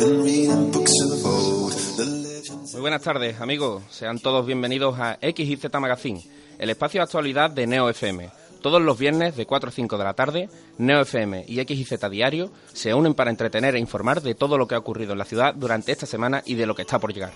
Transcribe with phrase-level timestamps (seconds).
[0.00, 0.48] Muy
[2.80, 3.82] buenas tardes, amigos.
[3.90, 6.22] Sean todos bienvenidos a X Magazine,
[6.58, 8.30] el espacio de actualidad de Neo FM.
[8.62, 12.50] Todos los viernes de 4 a 5 de la tarde, Neo FM y X Diario
[12.72, 15.54] se unen para entretener e informar de todo lo que ha ocurrido en la ciudad
[15.54, 17.32] durante esta semana y de lo que está por llegar.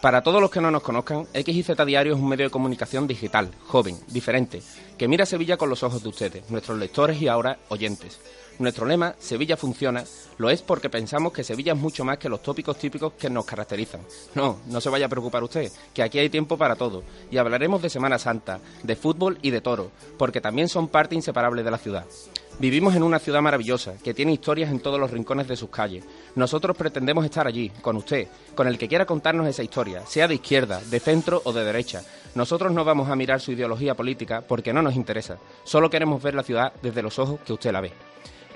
[0.00, 3.52] Para todos los que no nos conozcan, X Diario es un medio de comunicación digital,
[3.68, 4.60] joven, diferente,
[4.98, 8.18] que mira Sevilla con los ojos de ustedes, nuestros lectores y ahora oyentes.
[8.62, 10.04] Nuestro lema, Sevilla funciona,
[10.38, 13.44] lo es porque pensamos que Sevilla es mucho más que los tópicos típicos que nos
[13.44, 14.02] caracterizan.
[14.36, 17.02] No, no se vaya a preocupar usted, que aquí hay tiempo para todo.
[17.28, 21.64] Y hablaremos de Semana Santa, de fútbol y de toro, porque también son parte inseparable
[21.64, 22.06] de la ciudad.
[22.60, 26.04] Vivimos en una ciudad maravillosa, que tiene historias en todos los rincones de sus calles.
[26.36, 30.36] Nosotros pretendemos estar allí, con usted, con el que quiera contarnos esa historia, sea de
[30.36, 32.04] izquierda, de centro o de derecha.
[32.36, 35.38] Nosotros no vamos a mirar su ideología política porque no nos interesa.
[35.64, 37.92] Solo queremos ver la ciudad desde los ojos que usted la ve.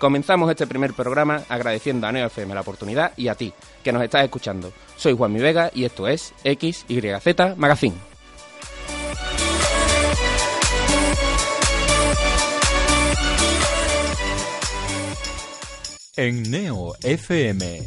[0.00, 3.52] Comenzamos este primer programa agradeciendo a NeoFM la oportunidad y a ti,
[3.84, 4.72] que nos estás escuchando.
[4.96, 7.96] Soy Juan Mi Vega y esto es XYZ Magazine.
[16.16, 17.82] En Neo FM,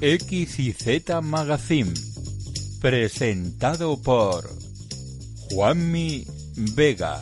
[0.00, 1.92] XYZ Magazine,
[2.80, 4.48] presentado por
[5.50, 6.24] Juanmi
[6.76, 7.20] Vega.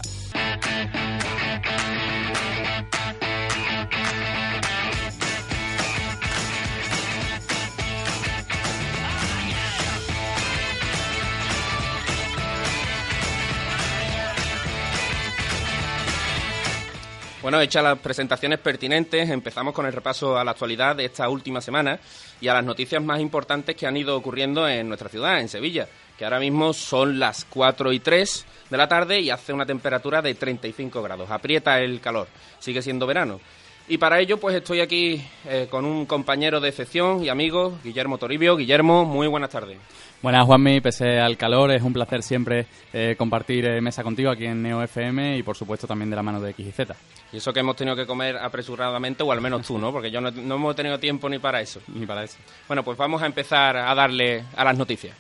[17.43, 21.63] Bueno, hechas las presentaciones pertinentes, empezamos con el repaso a la actualidad de esta última
[21.63, 21.99] semana
[22.39, 25.89] y a las noticias más importantes que han ido ocurriendo en nuestra ciudad, en Sevilla,
[26.19, 30.21] que ahora mismo son las 4 y 3 de la tarde y hace una temperatura
[30.21, 31.31] de 35 grados.
[31.31, 33.41] Aprieta el calor, sigue siendo verano.
[33.89, 38.19] Y para ello, pues estoy aquí eh, con un compañero de excepción y amigo, Guillermo
[38.19, 38.55] Toribio.
[38.55, 39.79] Guillermo, muy buenas tardes.
[40.23, 44.45] Buenas, Juanmi, pese al calor, es un placer siempre eh, compartir eh, mesa contigo aquí
[44.45, 46.95] en Neo FM y, por supuesto, también de la mano de X y Z.
[47.33, 49.91] Y eso que hemos tenido que comer apresuradamente, o al menos tú, ¿no?
[49.91, 51.81] Porque yo no, no hemos tenido tiempo ni para eso.
[51.95, 52.37] Ni para eso.
[52.69, 55.17] Bueno, pues vamos a empezar a darle a las noticias.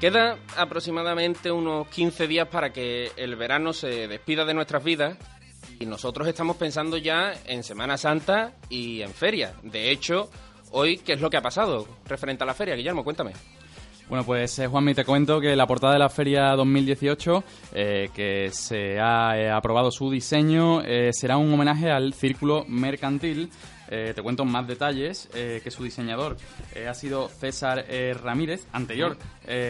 [0.00, 5.18] Queda aproximadamente unos 15 días para que el verano se despida de nuestras vidas
[5.78, 9.52] y nosotros estamos pensando ya en Semana Santa y en feria.
[9.62, 10.30] De hecho,
[10.70, 12.76] hoy, ¿qué es lo que ha pasado referente a la feria?
[12.76, 13.32] Guillermo, cuéntame.
[14.10, 17.44] Bueno, pues eh, Juanmi, te cuento que la portada de la Feria 2018,
[17.74, 23.50] eh, que se ha eh, aprobado su diseño, eh, será un homenaje al Círculo Mercantil.
[23.90, 26.36] Eh, te cuento más detalles, eh, que su diseñador
[26.74, 27.84] eh, ha sido César
[28.22, 29.16] Ramírez, anterior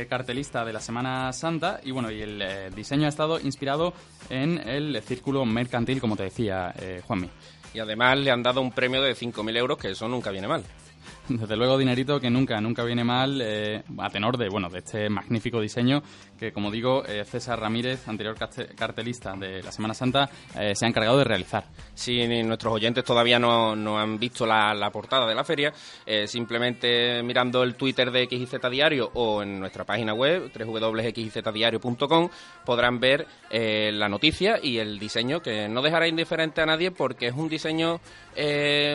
[0.08, 3.94] cartelista de la Semana Santa, y bueno, y el diseño ha estado inspirado
[4.28, 6.74] en el Círculo Mercantil, como te decía
[7.06, 7.30] Juanmi.
[7.72, 10.64] Y además le han dado un premio de 5.000 euros, que eso nunca viene mal.
[11.28, 15.08] Desde luego, dinerito que nunca, nunca viene mal, eh, a tenor de, bueno, de este
[15.08, 16.02] magnífico diseño
[16.40, 20.28] que, como digo, eh, César Ramírez, anterior carte- cartelista de la Semana Santa,
[20.58, 21.64] eh, se ha encargado de realizar.
[21.94, 25.70] Si ni nuestros oyentes todavía no, no han visto la, la portada de la feria,
[26.06, 32.28] eh, simplemente mirando el Twitter de XYZ Diario o en nuestra página web, www.xyzdiario.com,
[32.64, 37.34] podrán ver la noticia y el diseño, que no dejará indiferente a nadie porque es
[37.34, 38.00] un diseño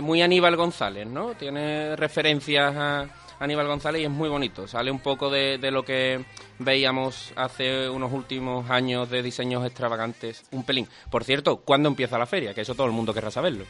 [0.01, 1.35] muy Aníbal González, ¿no?
[1.35, 3.05] Tiene referencias a
[3.39, 4.67] Aníbal González es muy bonito.
[4.67, 6.23] Sale un poco de, de lo que
[6.59, 10.87] veíamos hace unos últimos años de diseños extravagantes, un pelín.
[11.09, 12.53] Por cierto, ¿cuándo empieza la feria?
[12.53, 13.65] Que eso todo el mundo querrá saberlo.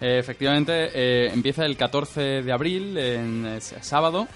[0.00, 4.28] Eh, efectivamente, eh, empieza el 14 de abril, en es sábado,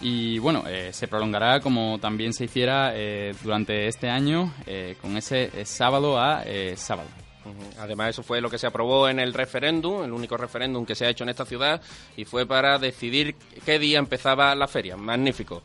[0.00, 4.52] y bueno, eh, se prolongará como también se hiciera eh, durante este año
[5.00, 6.44] con ese sábado a
[6.76, 7.23] sábado.
[7.78, 11.06] Además, eso fue lo que se aprobó en el referéndum, el único referéndum que se
[11.06, 11.80] ha hecho en esta ciudad,
[12.16, 14.96] y fue para decidir qué día empezaba la feria.
[14.96, 15.62] Magnífico.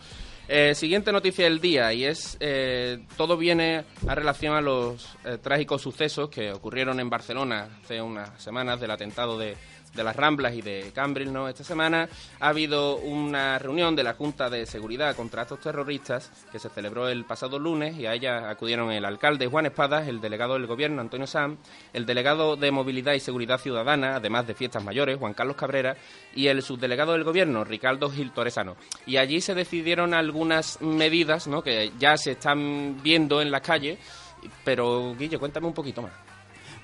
[0.52, 5.38] Eh, siguiente noticia del día y es eh, todo viene a relación a los eh,
[5.38, 9.56] trágicos sucesos que ocurrieron en Barcelona hace unas semanas del atentado de
[9.94, 11.48] de las Ramblas y de Cambril, ¿no?
[11.48, 12.08] Esta semana
[12.40, 17.10] ha habido una reunión de la Junta de Seguridad contra estos terroristas que se celebró
[17.10, 21.02] el pasado lunes y a ella acudieron el alcalde Juan Espadas, el delegado del gobierno
[21.02, 21.58] Antonio Sam,
[21.94, 25.96] el delegado de Movilidad y Seguridad Ciudadana, además de Fiestas Mayores, Juan Carlos Cabrera,
[26.36, 28.76] y el subdelegado del gobierno, Ricardo Gil Torresano.
[29.06, 31.62] Y allí se decidieron algunas medidas, ¿no?
[31.62, 33.98] Que ya se están viendo en la calle,
[34.64, 36.29] pero Guille, cuéntame un poquito más.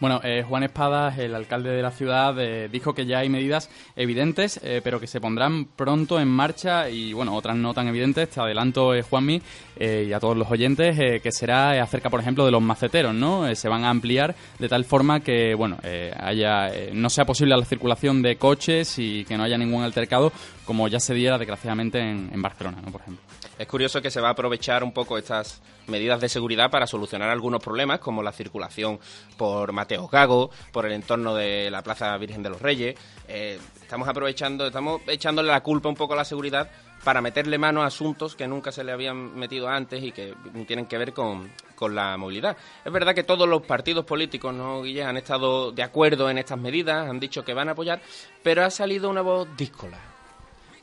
[0.01, 3.69] Bueno, eh, Juan Espadas, el alcalde de la ciudad, eh, dijo que ya hay medidas
[3.95, 8.29] evidentes, eh, pero que se pondrán pronto en marcha y, bueno, otras no tan evidentes.
[8.29, 9.41] Te adelanto, Juanmi,
[9.79, 13.53] y a todos los oyentes, que será acerca, por ejemplo, de los maceteros, ¿no?
[13.55, 15.77] se van a ampliar de tal forma que, bueno,
[16.17, 20.31] haya no sea posible la circulación de coches y que no haya ningún altercado,
[20.65, 22.91] como ya se diera, desgraciadamente, en, Barcelona, ¿no?
[22.91, 23.23] Por ejemplo.
[23.57, 27.29] Es curioso que se va a aprovechar un poco estas medidas de seguridad para solucionar
[27.29, 28.99] algunos problemas como la circulación
[29.37, 32.95] por Mateo Gago, por el entorno de la Plaza Virgen de los Reyes.
[33.27, 36.69] Eh, estamos aprovechando, estamos echándole la culpa un poco a la seguridad
[37.03, 40.33] para meterle mano a asuntos que nunca se le habían metido antes y que
[40.67, 41.51] tienen que ver con,
[41.91, 42.57] la movilidad.
[42.83, 46.57] Es verdad que todos los partidos políticos, ¿no, Guille, han estado de acuerdo en estas
[46.57, 48.01] medidas, han dicho que van a apoyar,
[48.41, 50.14] pero ha salido una voz díscola.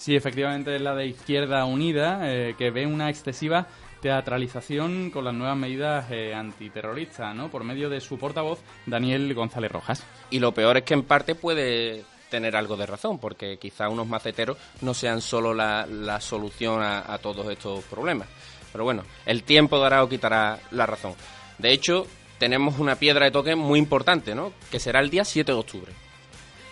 [0.03, 3.69] Sí, efectivamente es la de Izquierda Unida, eh, que ve una excesiva
[4.01, 7.53] teatralización con las nuevas medidas eh, antiterroristas, ¿no?
[7.53, 10.05] Por medio de su portavoz, Daniel González Rojas.
[10.29, 14.09] Y lo peor es que en parte puede tener algo de razón, porque quizá unos
[14.09, 15.87] maceteros no sean solo la,
[16.21, 18.27] solución a, todos estos problemas.
[18.73, 21.15] Pero bueno, el tiempo dará o quitará la razón.
[21.59, 22.09] De hecho,
[22.39, 24.53] tenemos una piedra de toque muy importante, ¿no?
[24.69, 25.93] Que será el día 7 de octubre.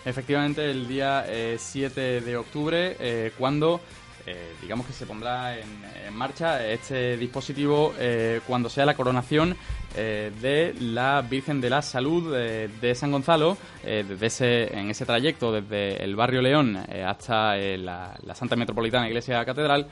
[0.03, 1.25] Efectivamente, el día
[1.57, 3.79] 7 eh, de octubre, eh, cuando
[4.25, 5.81] eh, digamos que se pondrá en,
[6.13, 9.55] marcha este dispositivo eh, cuando sea la coronación
[9.95, 16.01] de la Virgen de la Salud de San Gonzalo, desde ese, en ese trayecto desde
[16.01, 19.87] el barrio León hasta la, la, Santa Metropolitana Iglesia Catedral,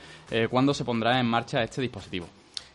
[0.48, 2.26] cuando se pondrá en marcha este dispositivo.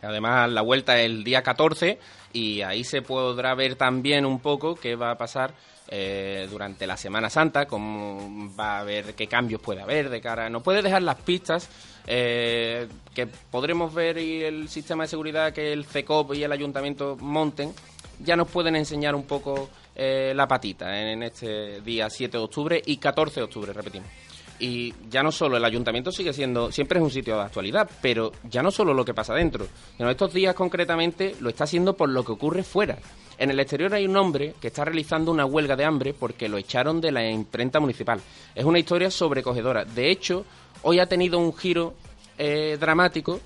[0.04, 1.98] Además, la vuelta es el día 14
[2.32, 5.56] y ahí se podrá ver también un poco qué va a pasar
[5.88, 10.50] eh, durante la Semana Santa, cómo va a haber, qué cambios puede haber de cara.
[10.50, 11.70] Nos puede dejar las pistas
[12.08, 17.18] eh, que podremos ver y el sistema de seguridad que el CECOP y el ayuntamiento
[17.20, 17.74] monten,
[18.20, 22.82] ya nos pueden enseñar un poco eh, la patita en este día 7 de octubre
[22.86, 24.25] y 14 de octubre, repetimos.
[24.60, 28.32] Y ya no solo el ayuntamiento sigue siendo, siempre es un sitio de actualidad, pero
[28.50, 29.68] ya no solo lo que pasa dentro,
[29.98, 32.98] sino estos días concretamente lo está haciendo por lo que ocurre fuera.
[33.38, 36.58] En el exterior hay un hombre que está realizando una huelga de hambre porque lo
[36.58, 38.22] echaron de la imprenta municipal.
[38.54, 39.84] Es una historia sobrecogedora.
[39.84, 40.46] De hecho,
[40.84, 41.96] hoy ha tenido un giro
[42.38, 43.42] eh, dramático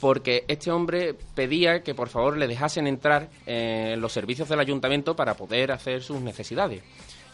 [0.00, 5.14] porque este hombre pedía que por favor le dejasen entrar en los servicios del ayuntamiento
[5.14, 6.82] para poder hacer sus necesidades.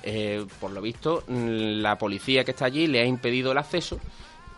[0.08, 3.98] Eh, por lo visto, la policía que está allí le ha impedido el acceso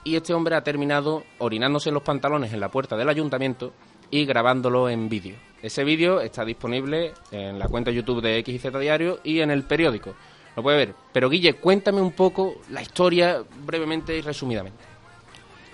[0.05, 3.73] y este hombre ha terminado orinándose en los pantalones en la puerta del ayuntamiento
[4.11, 5.37] y grabándolo en vídeo.
[5.63, 10.15] Ese vídeo está disponible en la cuenta YouTube de XZ Diario y en el periódico.
[10.55, 10.95] Lo puede ver.
[11.15, 14.85] Pero Guille, cuéntame un poco la historia brevemente y resumidamente.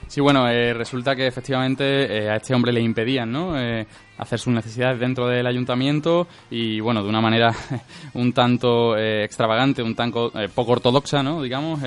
[0.06, 3.58] Sí, bueno, eh, resulta que efectivamente eh, a este hombre le impedían ¿no?
[4.18, 7.52] Hacer sus necesidades dentro del ayuntamiento y, bueno, de una manera
[8.14, 11.42] un tanto extravagante, un tanto poco ortodoxa, ¿no?
[11.42, 11.80] digamos,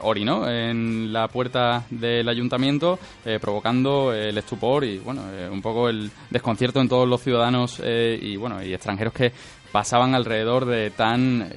[0.00, 2.98] orinó en la puerta del ayuntamiento
[3.40, 8.62] provocando el estupor y, bueno, un poco el desconcierto en todos los ciudadanos y, bueno,
[8.62, 9.32] y extranjeros que
[9.72, 11.52] pasaban alrededor de tan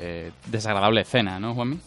[0.47, 1.79] desagradable escena, ¿no, Juanmi?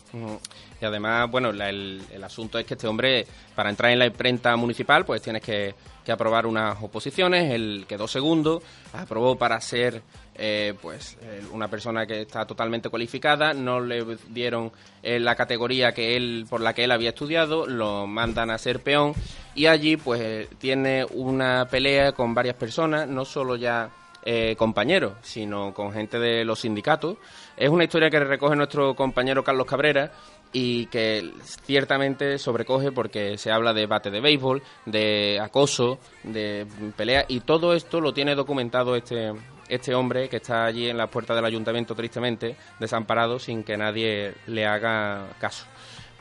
[0.81, 5.05] Y además, bueno, el, asunto es que este hombre, para entrar en la imprenta municipal,
[5.05, 5.75] pues tienes que,
[6.12, 7.52] aprobar unas oposiciones.
[7.52, 8.62] Él quedó segundo,
[8.93, 10.02] aprobó para ser
[10.35, 11.19] eh, pues
[11.52, 16.61] una persona que está totalmente cualificada, no le dieron eh, la categoría que él por
[16.61, 19.12] la que él había estudiado, lo mandan a ser peón
[19.55, 23.90] y allí pues tiene una pelea con varias personas, no solo ya
[24.23, 27.17] eh, compañeros, sino con gente de los sindicatos.
[27.57, 30.12] Es una historia que recoge nuestro compañero Carlos Cabrera
[30.52, 31.33] y que
[31.64, 36.66] ciertamente sobrecoge porque se habla de bate de béisbol, de acoso, de
[36.97, 39.33] pelea y todo esto lo tiene documentado este
[39.69, 44.35] este hombre que está allí en la puerta del ayuntamiento tristemente desamparado sin que nadie
[44.49, 45.64] le haga caso.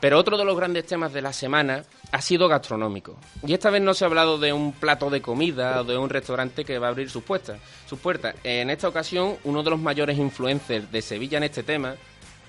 [0.00, 3.18] Pero otro de los grandes temas de la semana ha sido gastronómico.
[3.46, 6.08] Y esta vez no se ha hablado de un plato de comida o de un
[6.08, 7.60] restaurante que va a abrir sus puertas.
[7.86, 8.34] Sus puertas.
[8.42, 11.96] En esta ocasión, uno de los mayores influencers de Sevilla en este tema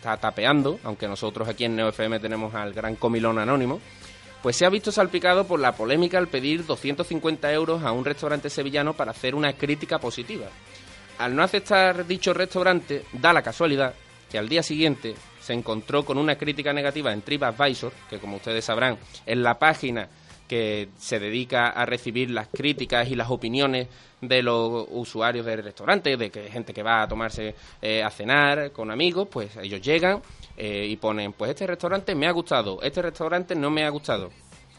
[0.01, 3.79] está tapeando, aunque nosotros aquí en NeoFM tenemos al gran comilón anónimo,
[4.41, 8.49] pues se ha visto salpicado por la polémica al pedir 250 euros a un restaurante
[8.49, 10.47] sevillano para hacer una crítica positiva.
[11.19, 13.93] Al no aceptar dicho restaurante, da la casualidad
[14.31, 18.65] que al día siguiente se encontró con una crítica negativa en TripAdvisor, que como ustedes
[18.65, 20.09] sabrán es la página
[20.51, 23.87] que se dedica a recibir las críticas y las opiniones
[24.19, 28.73] de los usuarios del restaurante, de que gente que va a tomarse eh, a cenar
[28.73, 30.21] con amigos, pues ellos llegan
[30.57, 34.29] eh, y ponen, pues este restaurante me ha gustado, este restaurante no me ha gustado.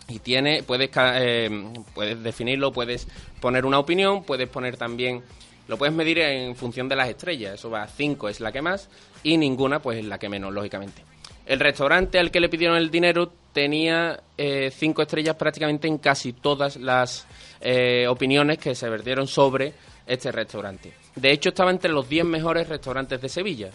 [0.09, 3.09] Y tiene, puedes, eh, puedes definirlo, puedes
[3.41, 5.23] poner una opinión, puedes poner también
[5.69, 7.55] lo puedes medir en función de las estrellas.
[7.55, 8.91] Eso va, 5 es la que más
[9.23, 11.12] y ninguna pues es la que menos, lógicamente.
[11.47, 16.33] El restaurante al que le pidieron el dinero tenía eh, cinco estrellas prácticamente en casi
[16.33, 17.27] todas las
[17.61, 19.73] eh, opiniones que se vertieron sobre
[20.07, 20.93] este restaurante.
[21.17, 23.71] De hecho, estaba entre los 10 mejores restaurantes de Sevilla.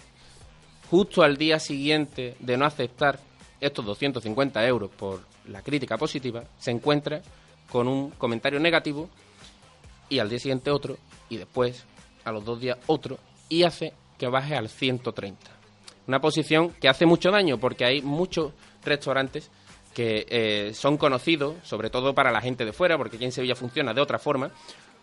[0.90, 3.20] Justo al día siguiente de no aceptar
[3.60, 7.22] estos 250 euros por la crítica positiva, se encuentra
[7.70, 9.10] con un comentario negativo
[10.10, 10.98] y al día siguiente otro
[11.30, 11.84] y después
[12.24, 13.20] a los dos días otro
[13.50, 15.57] y hace que baje al 130.
[16.08, 19.52] Una posición que hace mucho daño porque hay muchos restaurantes
[19.94, 23.56] que eh, son conocidos, sobre todo para la gente de fuera, porque aquí en Sevilla
[23.56, 24.52] funciona de otra forma,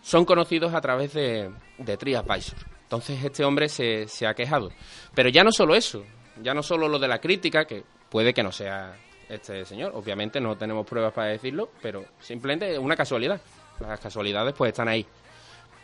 [0.03, 2.59] son conocidos a través de, de TripAdvisor.
[2.83, 4.71] Entonces este hombre se, se ha quejado.
[5.15, 6.05] Pero ya no solo eso,
[6.43, 8.97] ya no solo lo de la crítica, que puede que no sea
[9.29, 13.41] este señor, obviamente no tenemos pruebas para decirlo, pero simplemente es una casualidad.
[13.81, 15.05] Las casualidades pues están ahí.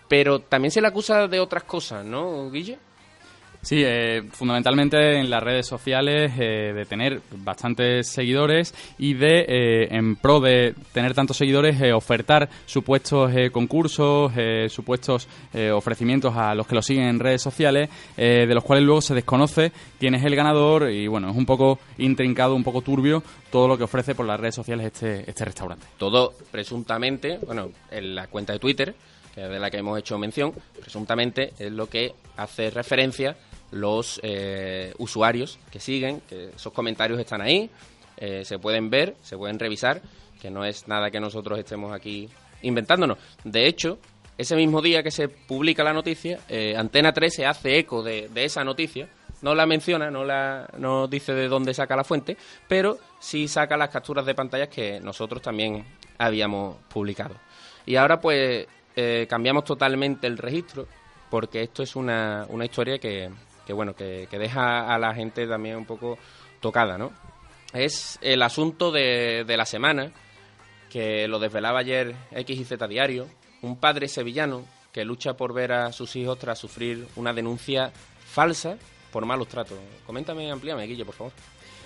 [0.08, 2.78] Pero también se le acusa de otras cosas, ¿no, Guille?
[3.62, 9.88] Sí, eh, fundamentalmente en las redes sociales eh, de tener bastantes seguidores y de, eh,
[9.90, 14.32] en pro de tener tantos seguidores, ofertar supuestos concursos,
[14.68, 15.28] supuestos
[15.74, 19.72] ofrecimientos a los que lo siguen en redes sociales, de los cuales luego se desconoce
[19.98, 23.76] quién es el ganador y bueno, es un poco intrincado, un poco turbio todo lo
[23.76, 25.86] que ofrece por las redes sociales este, este restaurante.
[25.98, 28.94] Todo presuntamente, bueno, en la cuenta de Twitter,
[29.36, 33.36] de la que hemos hecho mención, presuntamente es lo que hace referencia
[33.70, 37.70] los eh, usuarios que siguen, que esos comentarios están ahí,
[38.16, 40.02] eh, se pueden ver, se pueden revisar,
[40.40, 42.28] que no es nada que nosotros estemos aquí
[42.62, 43.18] inventándonos.
[43.44, 43.98] De hecho,
[44.36, 48.28] ese mismo día que se publica la noticia, eh, Antena 3 se hace eco de,
[48.28, 49.08] de, esa noticia,
[49.42, 52.36] no la menciona, no, la, no dice de dónde saca la fuente,
[52.68, 55.84] pero sí saca las capturas de pantallas que nosotros también
[56.18, 57.36] habíamos publicado.
[57.86, 58.66] Y ahora pues
[59.28, 60.86] cambiamos totalmente el registro,
[61.30, 63.30] porque esto es una, una historia que,
[63.66, 66.18] que bueno, que, deja a la gente también un poco
[66.60, 67.12] tocada, ¿no?
[67.72, 70.12] Es el asunto de, de la semana,
[70.88, 73.28] que lo desvelaba ayer X y Z Diario,
[73.62, 77.92] un padre sevillano que lucha por ver a sus hijos tras sufrir una denuncia
[78.26, 78.76] falsa
[79.12, 79.78] por malos tratos.
[80.06, 81.32] Coméntame, amplíame, Guille, por favor.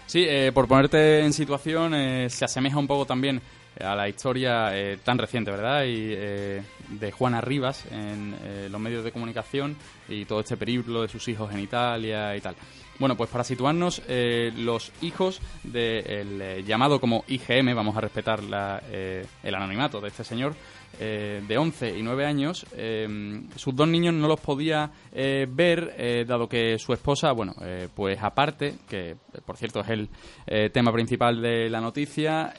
[0.07, 3.41] Sí, eh, por ponerte en situación, eh, se asemeja un poco también
[3.81, 5.85] a la historia eh, tan reciente, ¿verdad?
[5.85, 9.77] Y eh, de Juana Rivas en eh, los medios de comunicación
[10.09, 12.55] y todo este periplo de sus hijos en Italia y tal.
[12.99, 20.01] Bueno, pues para situarnos, los hijos del llamado como IGM, vamos a respetar el anonimato
[20.01, 20.55] de este señor,
[21.01, 26.27] eh, de 11 y 9 años, eh, sus dos niños no los podía eh, ver,
[26.27, 27.55] dado que su esposa, bueno,
[27.95, 32.55] pues aparte, que por cierto es el tema principal de la noticia,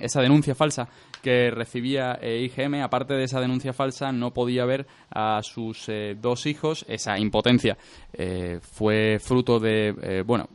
[0.00, 0.88] esa denuncia falsa
[1.22, 6.84] que recibía IGM, aparte de esa denuncia falsa, no podía ver a sus dos hijos.
[6.88, 7.76] Esa impotencia
[8.60, 10.48] fue fruto de, bueno,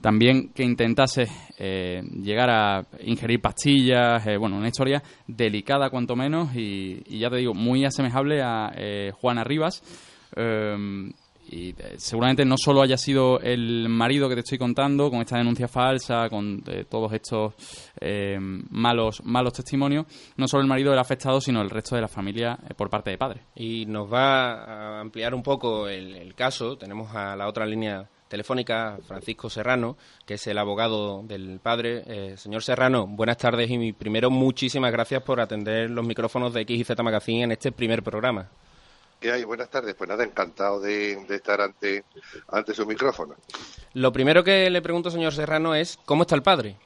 [0.00, 1.26] también que intentase
[1.58, 7.36] eh, llegar a ingerir pastillas, eh, bueno, una historia delicada cuanto menos y, ya te
[7.36, 9.82] digo, muy asemejable a eh, Juana Rivas.
[11.48, 15.68] y seguramente no solo haya sido el marido que te estoy contando con esta denuncia
[15.68, 17.54] falsa, con todos estos
[18.70, 22.58] malos malos testimonios, no solo el marido del afectado, sino el resto de la familia
[22.76, 23.42] por parte de padre.
[23.54, 26.76] Y nos va a ampliar un poco el caso.
[26.76, 32.02] Tenemos a la otra línea telefónica Francisco Serrano, que es el abogado del padre.
[32.06, 36.80] Eh, señor Serrano, buenas tardes y primero muchísimas gracias por atender los micrófonos de X
[36.80, 38.48] y Z Magazine en este primer programa.
[39.20, 39.44] ¿Qué hay?
[39.44, 39.94] Buenas tardes.
[39.94, 42.04] Pues nada, encantado de, estar ante,
[42.48, 43.34] ante su micrófono.
[43.94, 46.76] Lo primero que le pregunto, señor Serrano, es ¿cómo está el padre?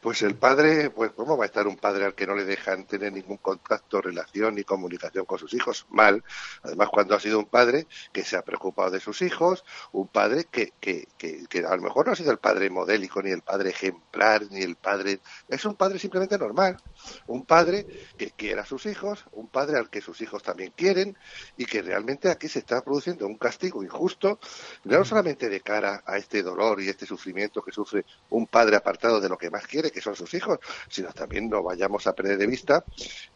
[0.00, 2.86] Pues el padre, pues ¿cómo va a estar un padre al que no le dejan
[2.86, 5.86] tener ningún contacto, relación ni comunicación con sus hijos?
[5.90, 6.24] Mal.
[6.62, 10.46] Además, cuando ha sido un padre que se ha preocupado de sus hijos, un padre
[10.50, 13.42] que, que, que, que a lo mejor no ha sido el padre modélico, ni el
[13.42, 15.20] padre ejemplar, ni el padre...
[15.48, 16.78] Es un padre simplemente normal.
[17.26, 21.16] Un padre que quiere a sus hijos, un padre al que sus hijos también quieren
[21.56, 24.38] y que realmente aquí se está produciendo un castigo injusto,
[24.84, 29.20] no solamente de cara a este dolor y este sufrimiento que sufre un padre apartado
[29.20, 32.38] de lo que más quiere, que son sus hijos, sino también no vayamos a perder
[32.38, 32.84] de vista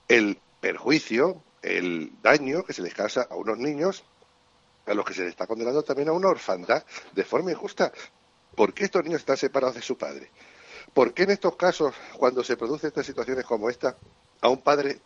[0.09, 4.05] el perjuicio, el daño que se les causa a unos niños
[4.87, 7.93] a los que se les está condenando también a una orfandad de forma injusta.
[8.55, 10.31] ¿Por qué estos niños están separados de su padre?
[10.95, 13.97] ¿Por qué en estos casos, cuando se producen estas situaciones como esta,
[14.41, 15.01] a un padre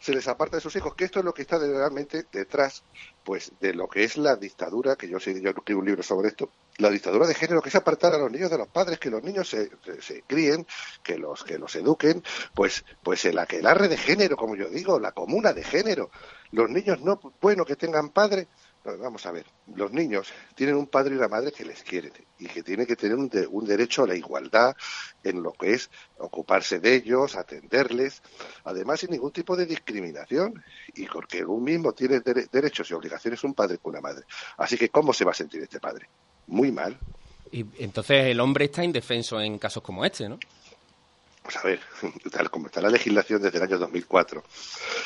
[0.00, 2.82] se les aparta de sus hijos, que esto es lo que está realmente detrás
[3.22, 6.28] pues de lo que es la dictadura, que yo sé, yo escribo un libro sobre
[6.28, 9.10] esto, la dictadura de género, que es apartar a los niños de los padres, que
[9.10, 9.70] los niños se,
[10.00, 10.66] se, críen,
[11.02, 12.22] que los que los eduquen,
[12.54, 16.10] pues pues el aquelarre de género, como yo digo, la comuna de género.
[16.50, 18.48] Los niños no bueno que tengan padre,
[18.82, 19.44] Vamos a ver,
[19.74, 22.96] los niños tienen un padre y una madre que les quieren y que tienen que
[22.96, 24.74] tener un, de, un, derecho a la igualdad
[25.22, 28.22] en lo que es ocuparse de ellos, atenderles,
[28.64, 33.44] además sin ningún tipo de discriminación y porque un mismo tiene de, derechos y obligaciones
[33.44, 34.24] un padre con una madre.
[34.56, 36.08] Así que, ¿cómo se va a sentir este padre?
[36.46, 36.98] Muy mal.
[37.52, 40.38] Y entonces el hombre está indefenso en casos como este, ¿no?
[41.42, 41.80] Pues a ver,
[42.32, 44.44] tal como está la legislación desde el año 2004,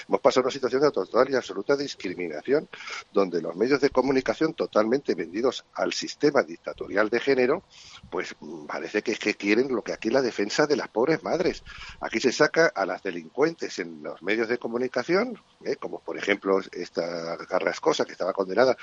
[0.08, 2.68] hemos pasado a una situación de total y absoluta discriminación,
[3.12, 7.62] donde los medios de comunicación totalmente vendidos al sistema dictatorial de género,
[8.10, 11.22] pues mm, parece que es que quieren lo que aquí la defensa de las pobres
[11.22, 11.62] madres.
[12.00, 15.76] Aquí se saca a las delincuentes en los medios de comunicación, ¿eh?
[15.76, 18.76] como por ejemplo esta Carrascosa, que estaba condenada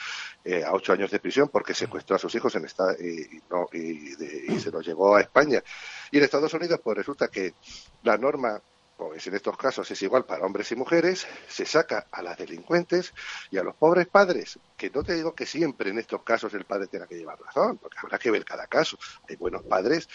[0.45, 3.67] eh, a ocho años de prisión porque secuestró a sus hijos en esta, y, no,
[3.73, 5.61] y, y se los llevó a España.
[6.11, 7.53] Y en Estados Unidos, pues resulta que
[8.03, 8.61] la norma
[9.07, 13.15] pues en estos casos es igual para hombres y mujeres, se saca a las delincuentes
[13.49, 16.65] y a los pobres padres, que no te digo que siempre en estos casos el
[16.65, 18.99] padre tenga que llevar razón, porque habrá que ver cada caso.
[19.27, 20.07] Hay buenos padres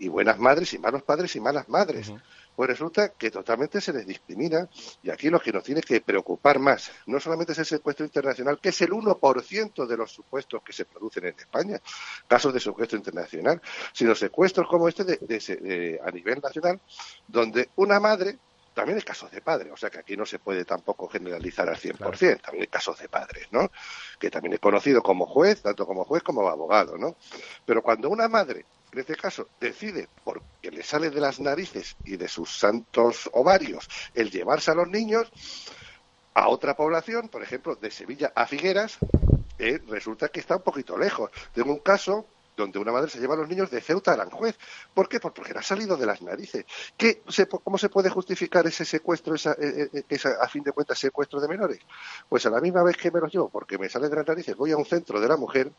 [0.00, 2.12] y buenas madres y malos padres y malas madres.
[2.56, 4.68] Pues resulta que totalmente se les discrimina
[5.02, 8.58] y aquí lo que nos tiene que preocupar más no solamente es el secuestro internacional,
[8.60, 11.80] que es el 1% de los supuestos que se producen en España,
[12.28, 13.60] casos de secuestro internacional,
[13.92, 16.80] sino secuestros como este de, a nivel nacional,
[17.26, 18.38] donde una madre
[18.74, 21.76] también hay casos de padres, o sea que aquí no se puede tampoco generalizar al
[21.76, 23.70] 100%, también hay casos de padres, ¿no?
[24.18, 27.16] Que también he conocido como juez, tanto como juez como abogado, ¿no?
[27.64, 32.16] Pero cuando una madre en este caso, decide, porque le sale de las narices y
[32.16, 35.32] de sus santos ovarios, el llevarse a los niños
[36.32, 38.98] a otra población, por ejemplo, de Sevilla a Figueras,
[39.58, 41.30] eh, resulta que está un poquito lejos.
[41.52, 42.26] Tengo un caso
[42.56, 44.56] donde una madre se lleva a los niños de Ceuta a Aranjuez.
[44.94, 45.18] ¿Por qué?
[45.18, 46.64] Porque le ha salido de las narices.
[46.96, 47.22] ¿Qué
[47.64, 51.40] ¿Cómo se puede justificar ese secuestro, esa, eh, eh, esa, a fin de cuentas, secuestro
[51.40, 51.80] de menores?
[52.28, 54.54] Pues a la misma vez que me los llevo, porque me sale de las narices,
[54.54, 55.72] voy a un centro de la mujer,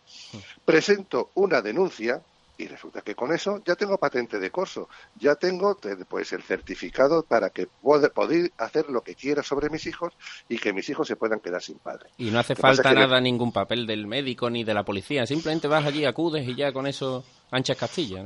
[0.65, 2.21] presento una denuncia,
[2.57, 7.23] y resulta que con eso ya tengo patente de corso, ya tengo pues el certificado
[7.23, 10.13] para que pueda, poder hacer lo que quiera sobre mis hijos
[10.49, 12.09] y que mis hijos se puedan quedar sin padre.
[12.17, 15.85] Y no hace falta nada, ningún papel del médico ni de la policía, simplemente vas
[15.85, 17.23] allí, acudes y ya con eso
[17.55, 18.25] anchas Castilla.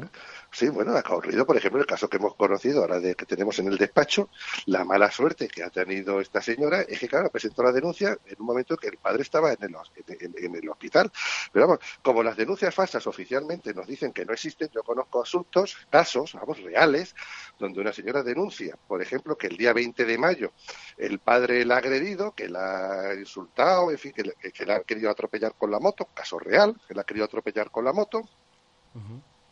[0.52, 3.60] Sí, bueno, ha ocurrido, por ejemplo, el caso que hemos conocido ahora de que tenemos
[3.60, 4.30] en el despacho,
[4.66, 8.36] la mala suerte que ha tenido esta señora es que, claro, presentó la denuncia en
[8.40, 9.76] un momento que el padre estaba en el,
[10.20, 11.12] en, el hospital.
[11.54, 15.78] Pero vamos, como las denuncias falsas oficialmente nos dicen que no existen, yo conozco asuntos,
[15.92, 17.16] casos, vamos, reales,
[17.60, 20.52] donde una señora denuncia, por ejemplo, que el día 20 de mayo
[20.98, 24.80] el padre la ha agredido, que la ha insultado, en fin, que, que la ha
[24.82, 28.28] querido atropellar con la moto, caso real, que la ha querido atropellar con la moto,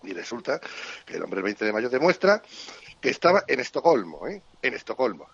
[0.03, 0.59] y resulta
[1.05, 2.41] que el hombre el 20 de mayo demuestra
[3.01, 4.41] que estaba en Estocolmo, ¿eh?
[4.61, 5.27] En Estocolmo.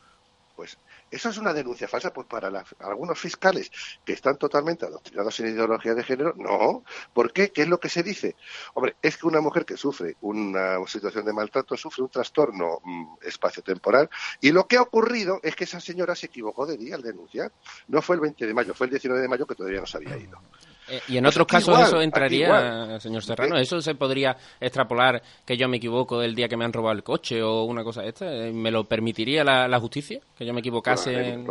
[0.56, 0.78] Pues
[1.10, 3.72] eso es una denuncia falsa pues para algunos fiscales
[4.06, 6.34] que están totalmente adoctrinados en ideología de género.
[6.38, 6.84] No.
[7.12, 7.52] ¿Por qué?
[7.52, 8.36] ¿Qué es lo que se dice?
[8.76, 13.16] Hombre, es que una mujer que sufre una situación de maltrato sufre un trastorno mm,
[13.24, 14.10] espaciotemporal
[14.42, 17.52] y lo que ha ocurrido es que esa señora se equivocó de día al denunciar.
[17.88, 19.98] No fue el 20 de mayo, fue el 19 de mayo que todavía no se
[19.98, 20.40] había ido.
[20.90, 25.56] Eh, y en pues otros casos eso entraría, señor Serrano, eso se podría extrapolar que
[25.58, 28.10] yo me equivoco del día que me han robado el coche o una cosa de
[28.10, 28.26] esta.
[28.26, 30.20] Eh, ¿Me lo permitiría la, justicia?
[30.38, 31.44] Que yo me equivocase.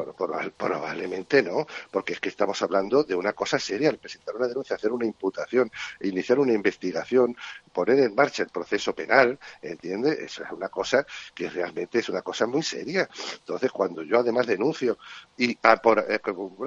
[0.57, 4.77] Probablemente, no, porque es que estamos hablando de una cosa seria, el presentar una denuncia,
[4.77, 7.37] hacer una imputación, iniciar una investigación,
[7.73, 10.25] poner en marcha el proceso penal, ¿entiende?
[10.25, 13.09] Eso es una cosa que realmente es una cosa muy seria.
[13.39, 14.99] Entonces, cuando yo además denuncio,
[15.37, 16.21] y ah, por, eh,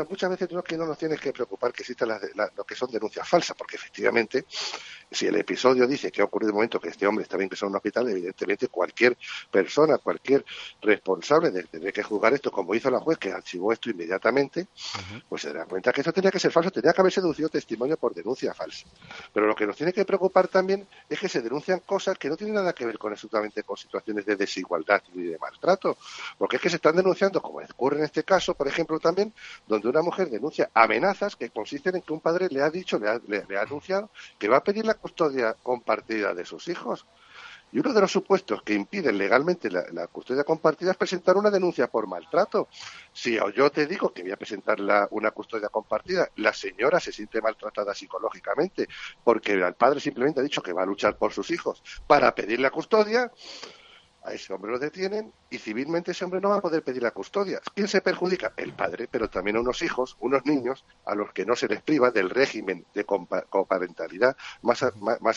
[0.10, 2.76] muchas veces no, que no nos tienes que preocupar que existan las, las lo que
[2.76, 4.46] son denuncias falsas, porque efectivamente
[5.16, 7.72] si el episodio dice que ha ocurrido el momento que este hombre que sea en
[7.72, 9.18] un hospital, evidentemente cualquier
[9.50, 10.46] persona, cualquier
[10.82, 14.68] responsable de tener que juzgar esto, como hizo la juez, que archivó esto inmediatamente,
[15.30, 17.98] pues se da cuenta que eso tenía que ser falso, tenía que haber seducido testimonio
[17.98, 18.88] por denuncia falsa.
[19.34, 22.36] Pero lo que nos tiene que preocupar también es que se denuncian cosas que no
[22.36, 25.98] tienen nada que ver con absolutamente con situaciones de desigualdad y de maltrato,
[26.38, 29.34] porque es que se están denunciando, como ocurre en este caso, por ejemplo, también,
[29.68, 33.10] donde una mujer denuncia amenazas que consisten en que un padre le ha dicho, le
[33.10, 37.06] ha, le ha anunciado que va a pedir la custodia compartida de sus hijos.
[37.72, 41.88] Y uno de los supuestos que impiden legalmente la, custodia compartida es presentar una denuncia
[41.88, 42.70] por maltrato.
[43.14, 44.80] Si yo te digo que voy a presentar
[45.12, 48.88] una custodia compartida, la señora se siente maltratada psicológicamente
[49.24, 52.60] porque el padre simplemente ha dicho que va a luchar por sus hijos para pedir
[52.60, 53.32] la custodia,
[54.26, 57.12] a ese hombre lo detienen y civilmente ese hombre no va a poder pedir la
[57.12, 57.62] custodia.
[57.74, 58.54] ¿Quién se perjudica?
[58.58, 61.82] El padre, pero también a unos hijos, unos niños, a los que no se les
[61.82, 64.82] priva del régimen de coparentalidad más,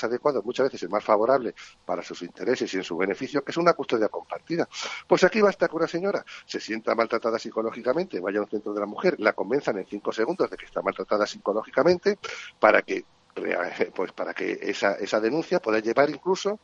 [0.04, 3.56] adecuado, muchas veces el más favorable para sus intereses y en su beneficio, que es
[3.56, 4.68] una custodia compartida.
[5.06, 8.80] Pues aquí basta que una señora se sienta maltratada psicológicamente, vaya a un centro de
[8.80, 12.18] la mujer, la convenzan en cinco segundos de que está maltratada psicológicamente
[12.58, 13.04] para que
[13.94, 16.58] pues para que esa, esa denuncia pueda llevar incluso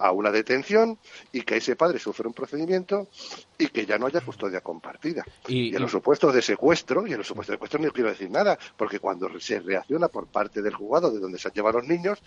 [0.00, 0.98] a una detención
[1.30, 3.08] y que ese padre sufra un procedimiento
[3.58, 5.24] y que ya no haya custodia compartida.
[5.46, 8.30] Y, en los supuestos de secuestro, y en los supuestos de secuestro no quiero decir
[8.30, 11.88] nada, porque cuando se reacciona por parte del juzgado de donde se han llevado los
[11.88, 12.18] niños,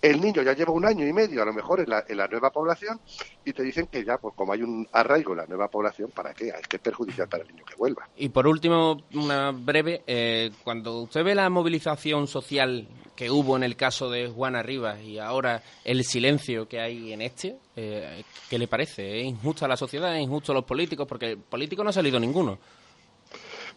[0.00, 2.28] el niño ya lleva un año y medio a lo mejor en la, en la
[2.28, 2.98] nueva población
[3.44, 6.32] y te dicen que ya, pues como hay un arraigo en la nueva población, ¿para
[6.32, 6.48] qué?
[6.48, 8.08] Es que es perjudicial para el niño que vuelva.
[8.16, 13.62] Y por último, una breve, eh, cuando usted ve la movilización social que hubo en
[13.64, 18.58] el caso de Juana Rivas y ahora el silencio que hay en este, eh, ¿qué
[18.58, 19.20] le parece?
[19.20, 20.16] ¿Es injusta la sociedad?
[20.16, 21.06] ¿Es injusto los políticos?
[21.08, 22.58] Porque político no ha salido ninguno.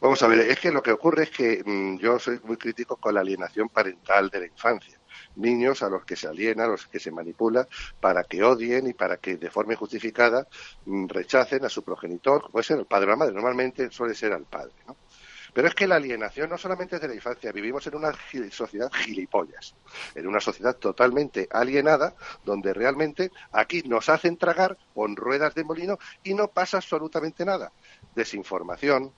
[0.02, 2.96] Vamos a ver, es que lo que ocurre es que mm, yo soy muy crítico
[2.98, 4.98] con la alienación parental de la infancia.
[5.36, 7.68] Niños a los que se aliena, a los que se manipula,
[8.00, 10.48] para que odien y para que de forma injustificada
[10.86, 14.34] mm, rechacen a su progenitor, puede ser el padre o la madre, normalmente suele ser
[14.34, 14.74] al padre.
[14.88, 14.98] ¿no?
[15.54, 18.14] Pero es que la alienación no solamente es de la infancia, vivimos en una
[18.52, 19.76] sociedad gilipollas,
[20.16, 26.00] en una sociedad totalmente alienada, donde realmente aquí nos hacen tragar con ruedas de molino
[26.24, 27.72] y no pasa absolutamente nada.
[28.16, 29.12] Desinformación,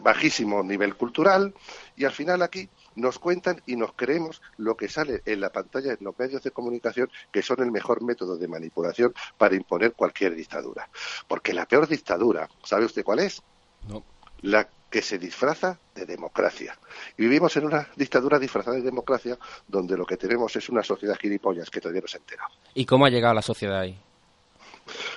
[0.00, 1.54] bajísimo nivel cultural,
[1.96, 5.92] y al final aquí nos cuentan y nos creemos lo que sale en la pantalla
[5.92, 10.34] en los medios de comunicación, que son el mejor método de manipulación para imponer cualquier
[10.34, 10.88] dictadura.
[11.28, 13.42] Porque la peor dictadura, ¿sabe usted cuál es?
[13.88, 14.13] No
[14.44, 16.76] la que se disfraza de democracia.
[17.16, 21.16] Y vivimos en una dictadura disfrazada de democracia donde lo que tenemos es una sociedad
[21.16, 22.50] gilipollas que todavía no se ha enterado.
[22.74, 23.98] ¿Y cómo ha llegado la sociedad ahí?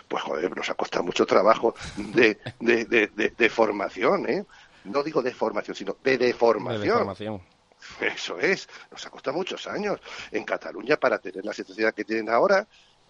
[0.08, 4.46] Pues joder, nos ha costado mucho trabajo de, de, formación, ¿eh?
[4.86, 6.82] No digo de formación, sino de deformación.
[6.82, 7.42] De deformación.
[8.00, 10.00] Eso es, nos ha costado muchos años.
[10.32, 12.66] En Cataluña, para tener la situación que tienen ahora,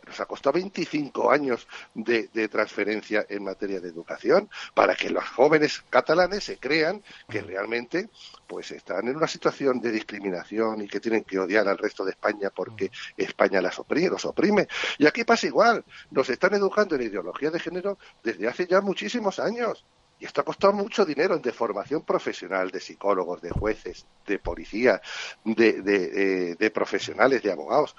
[0.07, 5.83] nos ha costado 25 años de, transferencia en materia de educación para que los jóvenes
[5.89, 8.09] catalanes se crean que realmente
[8.47, 12.11] pues están en una situación de discriminación y que tienen que odiar al resto de
[12.11, 14.67] España porque España las oprime, los oprime.
[14.97, 19.39] Y aquí pasa igual, nos están educando en ideología de género desde hace ya muchísimos
[19.39, 19.85] años.
[20.19, 24.39] Y esto ha costado mucho dinero en de formación profesional de psicólogos, de jueces, de
[24.39, 25.01] policías,
[25.43, 27.95] de, de eh, profesionales, de abogados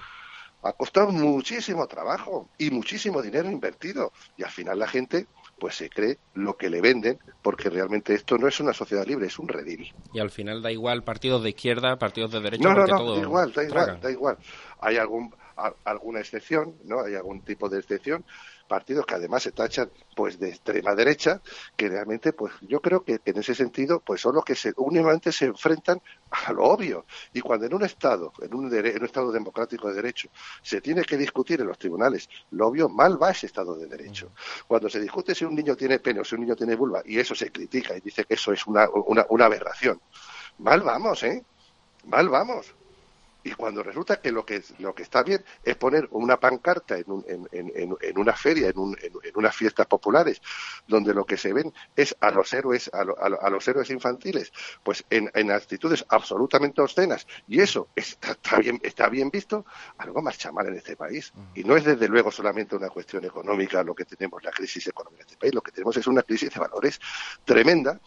[0.62, 5.26] ha costado muchísimo trabajo y muchísimo dinero invertido y al final la gente
[5.58, 9.26] pues se cree lo que le venden porque realmente esto no es una sociedad libre,
[9.26, 9.92] es un redil.
[10.12, 12.62] Y al final da igual partidos de izquierda, partidos de derecha.
[12.62, 14.38] No, no, no, da igual, da igual, da igual.
[14.80, 15.34] Hay algún,
[15.84, 17.00] alguna excepción, ¿no?
[17.00, 18.24] Hay algún tipo de excepción,
[18.68, 21.40] partidos que además se tachan pues de extrema derecha,
[21.76, 25.33] que realmente pues yo creo que, en ese sentido pues son los que se, únicamente
[25.33, 26.00] se enfrentan
[26.31, 27.07] a lo obvio.
[27.33, 30.28] Y cuando en un Estado, en un, en un Estado democrático de derecho,
[30.62, 34.31] se tiene que discutir en los tribunales, lo obvio, mal va ese Estado de derecho.
[34.66, 37.18] Cuando se discute si un niño tiene pene o si un niño tiene vulva, y
[37.18, 40.00] eso se critica y dice que eso es una, una, una aberración,
[40.59, 41.42] mal vamos, ¿eh?
[42.04, 42.77] Mal vamos
[43.48, 47.06] y cuando resulta que lo que lo que está bien es poner una pancarta en,
[47.50, 48.96] en, una feria, en,
[49.34, 50.42] unas fiestas populares,
[50.87, 55.02] donde lo que se ven es a los héroes a, a, los héroes infantiles, pues
[55.08, 57.26] en, actitudes absolutamente obscenas.
[57.46, 59.64] Y eso está, bien está bien visto,
[59.96, 61.32] algo marcha mal en este país.
[61.54, 65.24] Y no es desde luego solamente una cuestión económica lo que tenemos la crisis económica
[65.24, 67.00] de este país, lo que tenemos es una crisis de valores
[67.46, 67.98] tremenda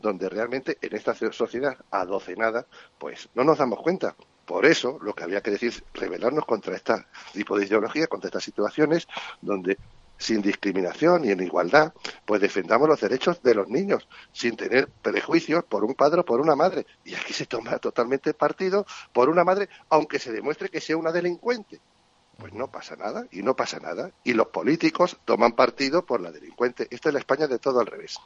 [0.00, 2.66] donde realmente en esta sociedad adocenada,
[2.98, 4.16] pues no nos damos cuenta.
[4.50, 6.94] Por eso, lo que había que decir es rebelarnos contra este
[7.32, 9.06] tipo de ideología, contra estas situaciones
[9.40, 9.78] donde
[10.18, 11.94] sin discriminación y en igualdad,
[12.26, 16.40] pues defendamos los derechos de los niños, sin tener prejuicios por un padre o por
[16.40, 16.84] una madre.
[17.04, 21.12] Y aquí se toma totalmente partido por una madre, aunque se demuestre que sea una
[21.12, 21.80] delincuente.
[22.36, 24.10] Pues no pasa nada, y no pasa nada.
[24.24, 26.88] Y los políticos toman partido por la delincuente.
[26.90, 28.18] Esta es la España de todo al revés.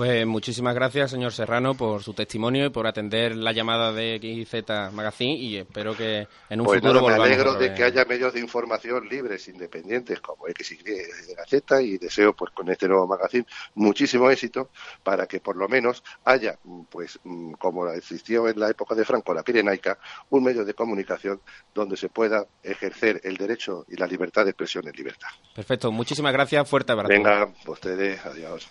[0.00, 4.94] Pues muchísimas gracias, señor Serrano, por su testimonio y por atender la llamada de XZ
[4.94, 8.32] Magazine y espero que en un pues futuro nada, Me alegro de que haya medios
[8.32, 13.44] de información libres, independientes como XY de Gaceta y deseo pues con este nuevo magazine
[13.74, 14.70] muchísimo éxito
[15.02, 16.58] para que por lo menos haya,
[16.88, 17.20] pues
[17.58, 19.98] como existió en la época de Franco, la Pirenaica,
[20.30, 21.42] un medio de comunicación
[21.74, 25.28] donde se pueda ejercer el derecho y la libertad de expresión en libertad.
[25.54, 27.12] Perfecto, muchísimas gracias, fuerte abrazo.
[27.12, 28.66] Venga, ustedes, adiós.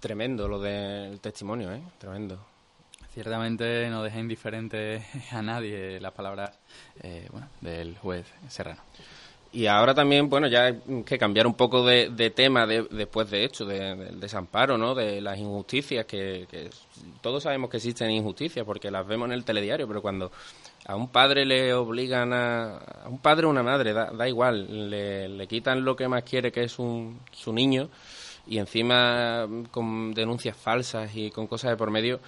[0.00, 1.82] Tremendo lo del testimonio, ¿eh?
[1.98, 2.38] Tremendo.
[3.12, 6.56] Ciertamente no deja indiferente a nadie las palabras
[7.02, 8.82] eh, bueno, del juez Serrano.
[9.50, 13.64] Y ahora también, bueno, ya hay que cambiar un poco de, tema después de esto,
[13.64, 14.94] del desamparo, ¿no?
[14.94, 16.70] De las injusticias, que,
[17.22, 20.30] todos sabemos que existen injusticias porque las vemos en el telediario, pero cuando
[20.84, 22.76] a un padre le obligan a...
[22.76, 26.24] a un padre o una madre, da, da igual, le, le, quitan lo que más
[26.24, 27.88] quiere, que es un, su niño,
[28.48, 32.20] y encima con denuncias falsas y con cosas de por medio,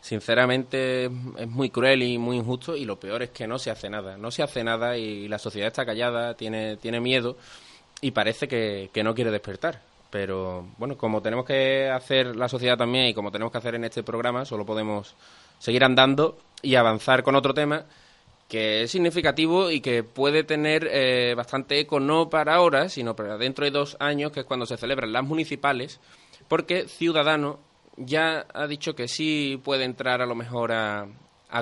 [0.00, 3.88] sinceramente es muy cruel y muy injusto y lo peor es que no se hace
[3.88, 7.36] nada, no se hace nada y la sociedad está callada, tiene, tiene miedo
[8.00, 9.82] y parece que, que no quiere despertar.
[10.10, 13.84] Pero bueno, como tenemos que hacer la sociedad también y como tenemos que hacer en
[13.84, 15.14] este programa, solo podemos
[15.58, 17.84] seguir andando y avanzar con otro tema
[18.48, 23.36] que es significativo y que puede tener eh, bastante eco no para ahora, sino para
[23.36, 26.00] dentro de dos años, que es cuando se celebran las municipales,
[26.48, 27.60] porque Ciudadano
[27.96, 31.06] ya ha dicho que sí puede entrar a lo mejor a,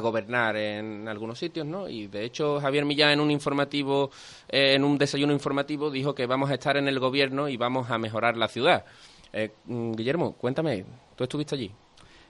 [0.01, 1.89] gobernar en algunos sitios, ¿no?
[1.89, 4.11] Y de hecho Javier Millán en un informativo,
[4.49, 7.89] eh, en un desayuno informativo, dijo que vamos a estar en el gobierno y vamos
[7.89, 8.85] a mejorar la ciudad.
[9.33, 11.73] Eh, mm, Guillermo, cuéntame, ¿tú estuviste allí?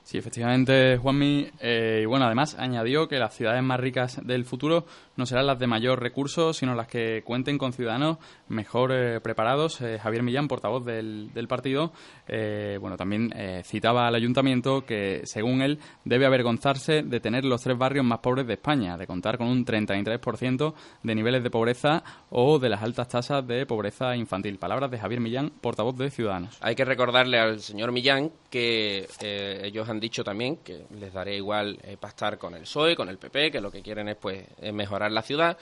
[0.06, 1.48] Sí, efectivamente, Juanmi.
[1.58, 5.58] Eh, y bueno, además añadió que las ciudades más ricas del futuro no serán las
[5.58, 9.80] de mayor recursos, sino las que cuenten con ciudadanos mejor eh, preparados.
[9.80, 11.90] Eh, Javier Millán, portavoz del, partido,
[12.28, 13.32] bueno, también
[13.64, 18.46] citaba al ayuntamiento que, según él, debe avergonzarse de tener los tres barrios más pobres
[18.46, 23.08] de España, de contar con un 33% de niveles de pobreza o de las altas
[23.08, 24.58] tasas de pobreza infantil.
[24.58, 26.58] Palabras de Javier Millán, portavoz de Ciudadanos.
[26.60, 31.78] Hay que recordarle al señor Millán que ellos han dicho también que les daré igual
[31.82, 35.10] eh, pastar con el PSOE, con el PP, que lo que quieren es pues mejorar
[35.10, 35.56] la ciudad.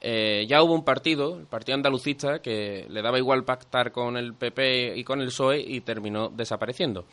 [0.00, 4.34] Eh, ya hubo un partido, el Partido Andalucista, que le daba igual pactar con el
[4.34, 7.04] PP y con el PSOE y terminó desapareciendo.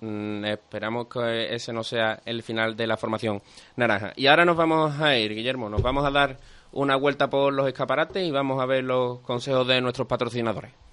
[0.00, 3.42] Mm, esperamos que ese no sea el final de la formación
[3.76, 4.12] naranja.
[4.14, 6.38] Y ahora nos vamos a ir, Guillermo, nos vamos a dar
[6.72, 10.85] una vuelta por los escaparates y vamos a ver los consejos de nuestros patrocinadores.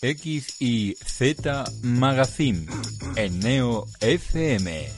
[0.00, 2.66] X y Z Magazine
[3.16, 4.88] en Neo FM.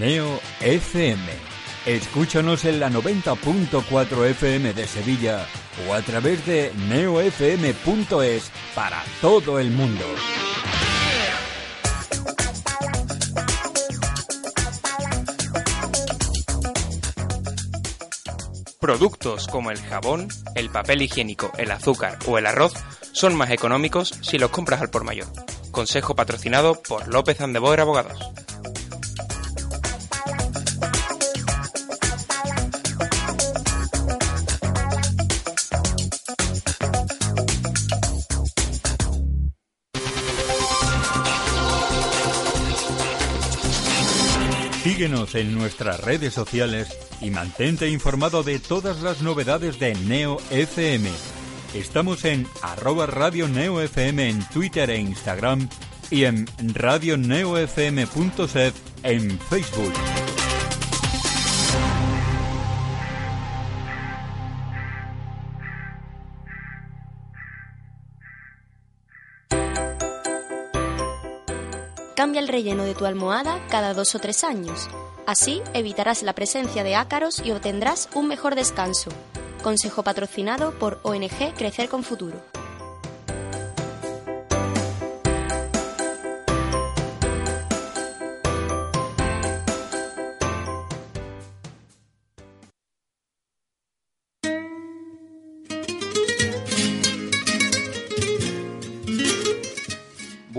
[0.00, 1.22] Neo FM.
[1.86, 5.46] Escúchanos en la 90.4 FM de Sevilla
[5.88, 10.04] o a través de neofm.es para todo el mundo.
[18.86, 22.72] Productos como el jabón, el papel higiénico, el azúcar o el arroz
[23.10, 25.26] son más económicos si los compras al por mayor.
[25.72, 28.16] Consejo patrocinado por López Andeboer Abogados.
[44.96, 46.88] Síguenos en nuestras redes sociales
[47.20, 51.10] y mantente informado de todas las novedades de Neo FM.
[51.74, 55.68] Estamos en arroba Radio Neo FM en Twitter e Instagram
[56.10, 59.92] y en radioneofm.set en Facebook.
[72.26, 74.88] Cambia el relleno de tu almohada cada dos o tres años.
[75.26, 79.12] Así evitarás la presencia de ácaros y obtendrás un mejor descanso.
[79.62, 82.42] Consejo patrocinado por ONG Crecer con Futuro.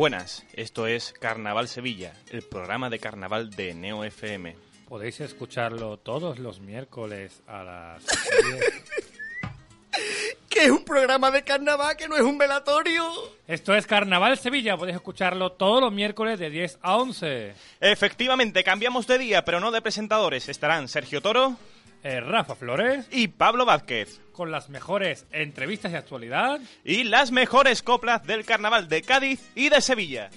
[0.07, 4.55] Buenas, esto es Carnaval Sevilla, el programa de carnaval de Neo FM.
[4.87, 8.05] Podéis escucharlo todos los miércoles a las
[9.91, 10.01] 10.
[10.47, 13.03] que es un programa de carnaval, que no es un velatorio.
[13.49, 17.53] Esto es Carnaval Sevilla, podéis escucharlo todos los miércoles de 10 a 11.
[17.81, 20.47] Efectivamente, cambiamos de día, pero no de presentadores.
[20.47, 21.57] Estarán Sergio Toro,
[22.09, 24.21] Eh, Rafa Flores, y Pablo Vázquez.
[24.31, 26.61] con las mejores entrevistas de actualidad.
[26.85, 30.29] Y las mejores coplas del carnaval de Cádiz y de Sevilla.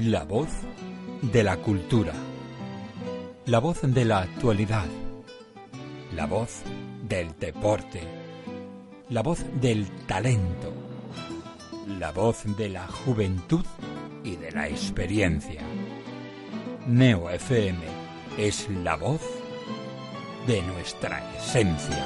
[0.00, 0.48] La voz
[1.20, 2.14] de la cultura.
[3.44, 4.86] La voz de la actualidad.
[6.14, 6.62] La voz
[7.02, 8.15] del deporte.
[9.08, 10.72] La voz del talento.
[11.86, 13.64] La voz de la juventud
[14.24, 15.62] y de la experiencia.
[16.88, 17.78] Neo FM
[18.36, 19.20] es la voz
[20.48, 22.04] de nuestra esencia.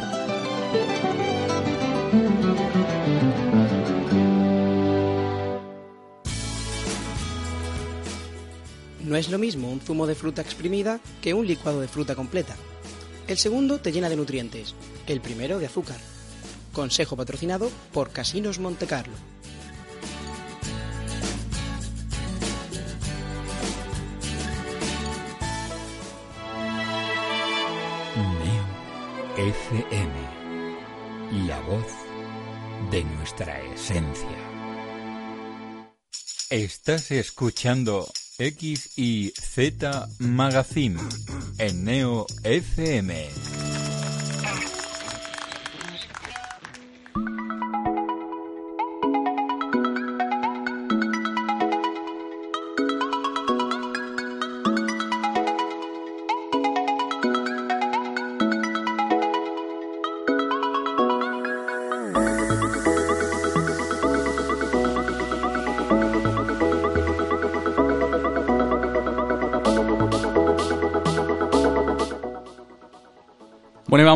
[9.07, 12.55] No es lo mismo un zumo de fruta exprimida que un licuado de fruta completa.
[13.27, 14.75] El segundo te llena de nutrientes,
[15.07, 15.97] el primero de azúcar.
[16.73, 19.15] Consejo patrocinado por Casinos Montecarlo.
[28.17, 31.47] Neo FM.
[31.47, 31.87] La voz
[32.91, 34.29] de nuestra esencia.
[36.51, 40.99] Estás escuchando X y Z Magazine
[41.59, 43.50] en Neo FM.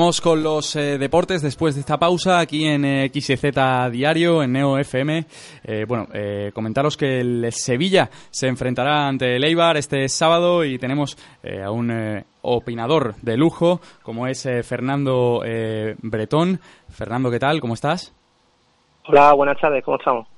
[0.05, 4.77] Con los eh, deportes después de esta pausa aquí en eh, XZ Diario, en Neo
[4.77, 5.25] FM.
[5.64, 10.79] Eh, bueno, eh, comentaros que el Sevilla se enfrentará ante el Eibar este sábado y
[10.79, 11.17] tenemos
[11.64, 15.43] a un opinador de lujo como es Fernando
[16.03, 16.61] Bretón.
[16.90, 17.61] Fernando, ¿qué tal?
[17.61, 18.14] ¿Cómo estás?
[19.09, 20.34] Hola, buenas tardes, ¿cómo estamos?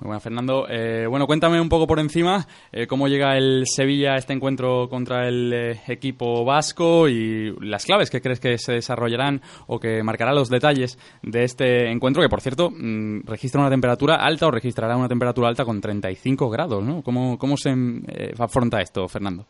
[0.00, 0.66] Muy buenas, Fernando.
[0.70, 4.88] Eh, bueno, cuéntame un poco por encima eh, cómo llega el Sevilla a este encuentro
[4.88, 10.04] contra el eh, equipo vasco y las claves que crees que se desarrollarán o que
[10.04, 14.52] marcarán los detalles de este encuentro, que por cierto mm, registra una temperatura alta o
[14.52, 17.02] registrará una temperatura alta con 35 grados, ¿no?
[17.02, 19.46] ¿Cómo, cómo se eh, afronta esto, Fernando?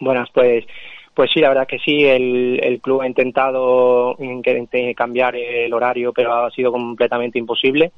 [0.00, 0.64] Buenas, pues
[1.12, 5.74] pues sí, la verdad que sí, el, el club ha intentado in- que- cambiar el
[5.74, 7.90] horario, pero ha sido completamente imposible.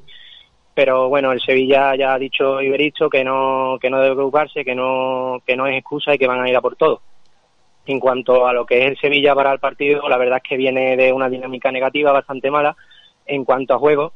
[0.74, 4.74] Pero bueno, el Sevilla ya ha dicho Ibericho que no que no debe preocuparse, que
[4.74, 7.02] no que no es excusa y que van a ir a por todo.
[7.84, 10.56] En cuanto a lo que es el Sevilla para el partido, la verdad es que
[10.56, 12.76] viene de una dinámica negativa bastante mala.
[13.26, 14.12] En cuanto a juego,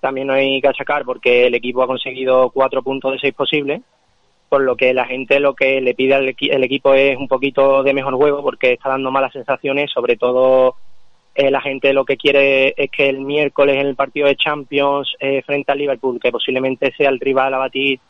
[0.00, 3.82] también no hay que achacar porque el equipo ha conseguido cuatro puntos de seis posibles,
[4.48, 7.82] por lo que la gente lo que le pide al el equipo es un poquito
[7.82, 10.76] de mejor juego porque está dando malas sensaciones, sobre todo
[11.36, 15.14] eh, la gente lo que quiere es que el miércoles en el partido de Champions
[15.20, 18.00] eh, frente al Liverpool, que posiblemente sea el rival a batir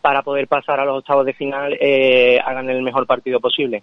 [0.00, 3.82] para poder pasar a los octavos de final, eh, hagan el mejor partido posible.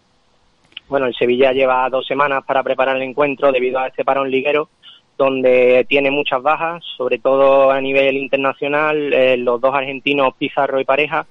[0.88, 4.69] Bueno, el Sevilla lleva dos semanas para preparar el encuentro debido a este parón liguero,
[5.17, 9.13] donde tiene muchas bajas, sobre todo a nivel internacional.
[9.13, 11.26] Eh, los dos argentinos, Pizarro y Pareja,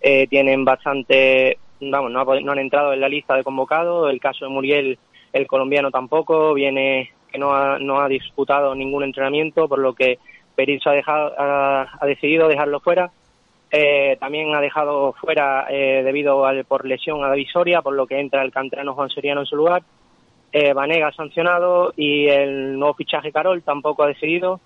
[0.00, 4.08] eh, tienen bastante, vamos, no, no han entrado en la lista de convocados.
[4.10, 4.98] El caso de Muriel,
[5.32, 10.18] el colombiano tampoco, viene que no ha, no ha disputado ningún entrenamiento, por lo que
[10.56, 13.10] Berizzo ha, dejado, ha, ha decidido dejarlo fuera.
[13.72, 18.06] Eh, también ha dejado fuera eh, debido al, por lesión a David Soria, por lo
[18.06, 19.82] que entra el canterano Juan Soriano en su lugar.
[20.52, 24.60] Eh, Vanega sancionado y el nuevo fichaje Carol tampoco ha decidido.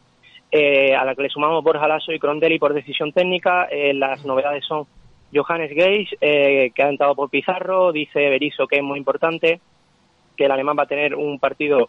[0.57, 3.65] Eh, a la que le sumamos Borja Lasso y Crondelli por decisión técnica.
[3.65, 4.87] Eh, las novedades son
[5.35, 7.91] Johannes Geis, eh, que ha entrado por Pizarro.
[7.91, 9.61] Dice Berizzo que es muy importante,
[10.37, 11.89] que el alemán va a tener un partido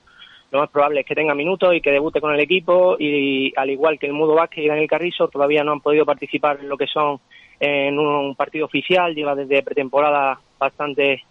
[0.51, 3.69] lo más probable es que tenga minutos y que debute con el equipo y al
[3.69, 6.77] igual que el Mudo Vázquez y Daniel Carrizo todavía no han podido participar en lo
[6.77, 7.19] que son
[7.59, 11.23] en un partido oficial, lleva desde pretemporada bastante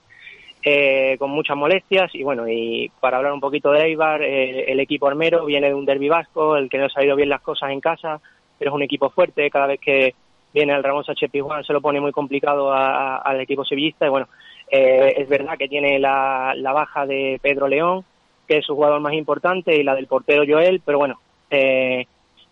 [0.63, 4.81] eh, con muchas molestias y bueno, y para hablar un poquito de Eibar, eh, el
[4.81, 7.71] equipo armero viene de un derbi vasco, el que no ha salido bien las cosas
[7.71, 8.21] en casa,
[8.59, 10.15] pero es un equipo fuerte, cada vez que
[10.55, 14.11] viene el Ramos Sánchez Pizjuán se lo pone muy complicado a- al equipo sevillista y
[14.11, 14.29] bueno,
[14.71, 18.05] eh, es verdad que tiene la, la baja de Pedro León,
[18.49, 22.07] que es su jugador más importante, y la del portero Joel, pero bueno, eh,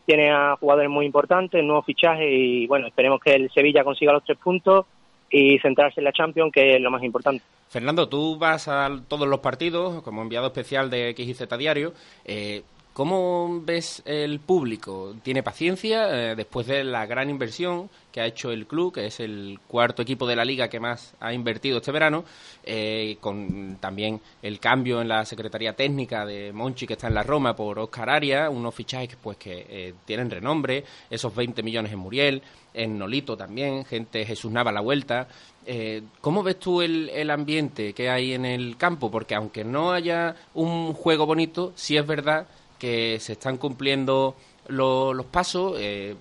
[0.05, 4.25] tiene a jugadores muy importantes, nuevos fichajes y bueno, esperemos que el Sevilla consiga los
[4.25, 4.85] tres puntos
[5.31, 7.43] y centrarse en la Champions, que es lo más importante.
[7.69, 11.93] Fernando, tú vas a todos los partidos como enviado especial de XYZ Diario.
[12.25, 12.63] Eh,
[12.93, 15.15] ¿Cómo ves el público?
[15.23, 19.19] ¿Tiene paciencia eh, después de la gran inversión que ha hecho el club, que es
[19.19, 22.23] el cuarto equipo de la liga que más ha invertido este verano,
[22.63, 27.23] eh, con también el cambio en la Secretaría Técnica de Monchi que está en la
[27.23, 31.99] Roma por Oscar Arias, unos fichajes pues, que eh, tienen renombre, esos 20 millones en
[31.99, 32.43] Muriel,
[32.75, 35.29] en Nolito también, gente Jesús Nava la vuelta.
[36.21, 39.13] ¿Cómo ves tú el, el ambiente que hay en el campo?
[39.13, 42.49] Porque aunque no haya un juego bonito, sí es verdad
[42.83, 44.35] que se están cumpliendo
[44.67, 45.77] los pasos.
[45.79, 46.17] Eh,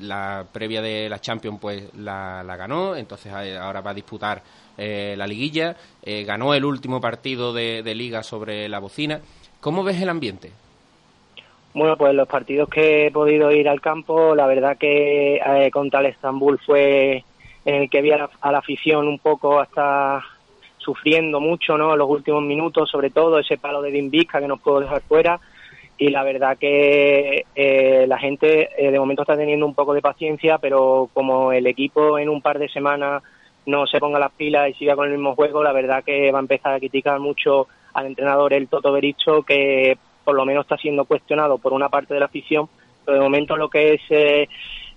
[0.00, 4.42] la previa de la Champions pues la, ganó, entonces ahora va a disputar
[4.78, 5.76] eh, la liguilla.
[6.02, 9.20] Eh, ganó el último partido de, liga sobre la bocina.
[9.60, 10.52] ¿Cómo ves el ambiente?
[11.74, 15.38] Bueno, pues los partidos que he podido ir al campo, la verdad que
[15.70, 17.24] contra el Estambul fue
[17.66, 20.22] en el que vi a la, a la, afición un poco hasta
[20.78, 21.92] sufriendo mucho, ¿no?
[21.92, 25.40] En los últimos minutos, sobre todo ese palo de Dimbisca que nos puedo dejar fuera
[25.96, 30.02] y la verdad que eh, la gente eh, de momento está teniendo un poco de
[30.02, 33.22] paciencia, pero como el equipo en un par de semanas
[33.66, 36.38] no se ponga las pilas y siga con el mismo juego, la verdad que va
[36.38, 40.76] a empezar a criticar mucho al entrenador el Toto Bericho, que por lo menos está
[40.76, 42.68] siendo cuestionado por una parte de la afición,
[43.04, 44.48] pero de momento lo que es eh,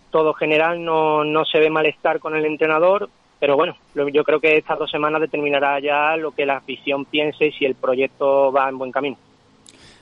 [0.09, 4.57] todo general no, no se ve malestar con el entrenador, pero bueno, yo creo que
[4.57, 8.67] estas dos semanas determinará ya lo que la afición piense y si el proyecto va
[8.67, 9.17] en buen camino.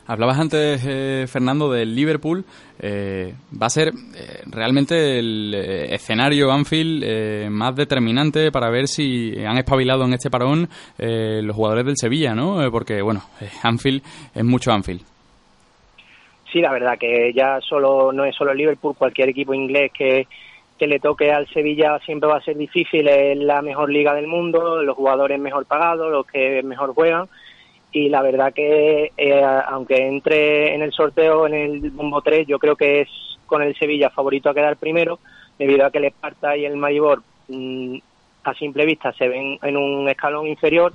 [0.07, 2.45] Hablabas antes, eh, Fernando, del Liverpool.
[2.79, 9.57] Eh, va a ser eh, realmente el escenario Anfield más determinante para ver si han
[9.57, 12.69] espabilado en este parón los jugadores del Sevilla, ¿no?
[12.71, 13.21] Porque, bueno,
[13.63, 14.03] Anfield
[14.35, 15.01] es mucho Anfield.
[16.51, 20.27] Sí, la verdad que ya solo no es solo el Liverpool, cualquier equipo inglés que,
[20.77, 23.07] que le toque al Sevilla siempre va a ser difícil.
[23.07, 27.27] Es la mejor liga del mundo, los jugadores mejor pagados, los que mejor juegan
[27.95, 32.59] y la verdad que eh, aunque entre en el sorteo en el bombo 3 yo
[32.59, 33.09] creo que es
[33.45, 35.17] con el Sevilla favorito a quedar primero
[35.57, 37.95] debido a que el Esparta y el Maribor mm,
[38.43, 40.91] a simple vista se ven en un escalón inferior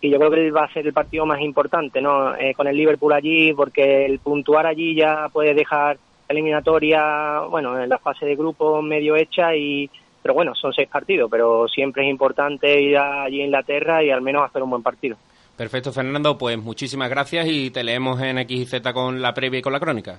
[0.00, 2.76] y yo creo que va a ser el partido más importante no eh, con el
[2.76, 5.96] Liverpool allí porque el puntuar allí ya puede dejar
[6.28, 9.88] eliminatoria bueno en la fase de grupo medio hecha y
[10.20, 14.22] pero bueno son seis partidos pero siempre es importante ir allí a Inglaterra y al
[14.22, 15.16] menos hacer un buen partido
[15.62, 16.36] Perfecto, Fernando.
[16.36, 20.18] Pues muchísimas gracias y te leemos en XZ con la previa y con la crónica.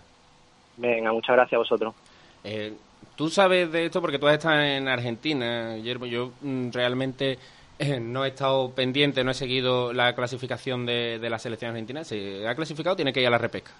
[0.78, 1.94] Venga, muchas gracias a vosotros.
[2.46, 2.72] Eh,
[3.18, 6.06] tú sabes de esto porque tú has estado en Argentina, Guillermo.
[6.06, 7.38] Yo mm, realmente
[7.78, 12.06] eh, no he estado pendiente, no he seguido la clasificación de, de la selección argentina.
[12.06, 13.74] Si ha clasificado, tiene que ir a la repesca.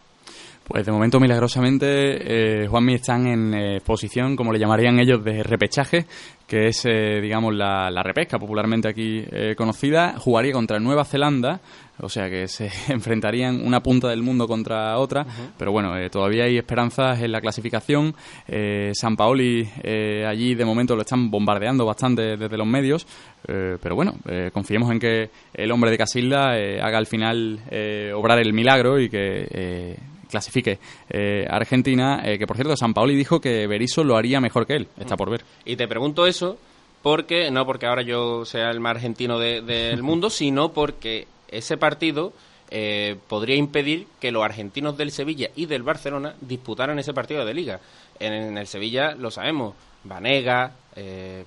[0.66, 5.44] Pues de momento, milagrosamente, eh, Juanmi están en eh, posición, como le llamarían ellos, de
[5.44, 6.06] repechaje,
[6.48, 10.16] que es, eh, digamos, la, repesca popularmente aquí eh, conocida.
[10.18, 11.60] Jugaría contra Nueva Zelanda,
[12.00, 15.26] o sea que se enfrentarían una punta del mundo contra otra,
[15.58, 18.16] pero bueno, todavía hay esperanzas en la clasificación.
[18.94, 19.68] San Paoli
[20.26, 23.06] allí de momento lo están bombardeando bastante desde los medios,
[23.46, 24.16] pero bueno,
[24.54, 27.60] confiemos en que el hombre de Casilda haga al final
[28.16, 29.98] obrar el milagro y que
[30.34, 30.80] clasifique
[31.12, 34.78] eh, Argentina, eh, que por cierto San Paoli dijo que Berizzo lo haría mejor que
[34.78, 35.44] él, está por ver.
[35.64, 36.58] Y te pregunto eso
[37.04, 42.34] porque, no porque ahora yo sea el más argentino del mundo, sino porque ese partido
[42.72, 47.54] eh, podría impedir que los argentinos del Sevilla y del Barcelona disputaran ese partido de
[47.54, 47.80] liga.
[48.20, 50.72] En, el Sevilla lo sabemos, Vanega,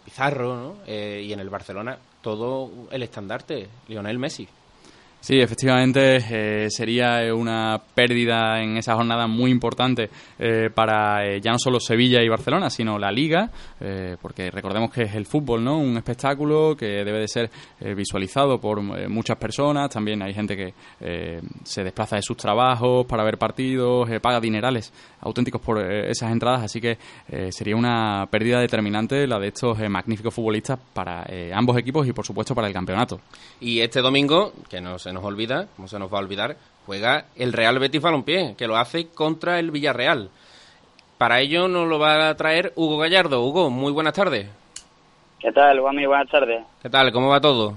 [0.04, 0.76] Pizarro, ¿no?
[0.86, 4.48] y en el Barcelona todo el estandarte, Lionel Messi.
[5.26, 10.08] Sí, efectivamente eh, sería eh, una pérdida en esa jornada muy importante
[10.38, 13.50] eh, para ya no solo Sevilla y Barcelona, sino la Liga,
[14.22, 15.78] porque recordemos que es el fútbol, ¿no?
[15.78, 17.50] Un espectáculo que debe de ser
[17.96, 19.90] visualizado por muchas personas.
[19.90, 20.74] También hay gente que
[21.64, 24.92] se desplaza de sus trabajos para ver partidos, paga dinerales
[25.26, 26.96] auténticos por esas entradas, así que
[27.50, 32.54] sería una pérdida determinante la de estos magníficos futbolistas para ambos equipos y por supuesto
[32.54, 33.20] para el campeonato.
[33.60, 36.56] Y este domingo, que no se nos olvida, como se nos va a olvidar,
[36.86, 40.30] juega el Real Betis Balompié, que lo hace contra el Villarreal.
[41.18, 43.42] Para ello nos lo va a traer Hugo Gallardo.
[43.42, 44.48] Hugo, muy buenas tardes.
[45.40, 46.06] ¿Qué tal, Juanmi?
[46.06, 46.62] Buenas tardes.
[46.82, 47.10] ¿Qué tal?
[47.12, 47.74] ¿Cómo va todo?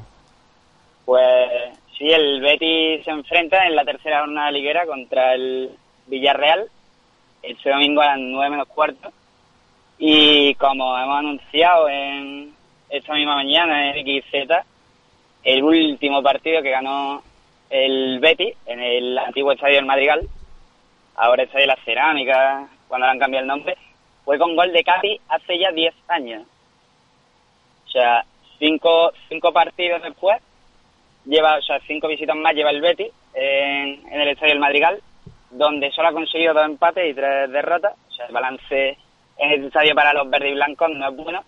[1.05, 1.49] Pues
[1.97, 5.71] sí, el Betis se enfrenta en la tercera jornada liguera contra el
[6.07, 6.67] Villarreal
[7.41, 9.11] este domingo a las nueve menos cuarto.
[9.97, 12.53] Y como hemos anunciado en
[12.89, 14.65] esta misma mañana en XZ,
[15.43, 17.21] el último partido que ganó
[17.69, 20.27] el Betis en el antiguo estadio del Madrigal,
[21.15, 23.77] ahora estadio de la Cerámica, cuando le han cambiado el nombre,
[24.25, 26.43] fue con gol de Capi hace ya 10 años.
[27.87, 28.23] O sea,
[28.57, 30.41] cinco, cinco partidos después,
[31.25, 35.01] lleva, o sea, cinco visitas más lleva el Betis en, en el estadio del Madrigal,
[35.51, 37.93] donde solo ha conseguido dos empates y tres derrotas.
[38.09, 38.97] O sea, el balance
[39.37, 41.43] en el estadio para los verdes y blancos no es bueno.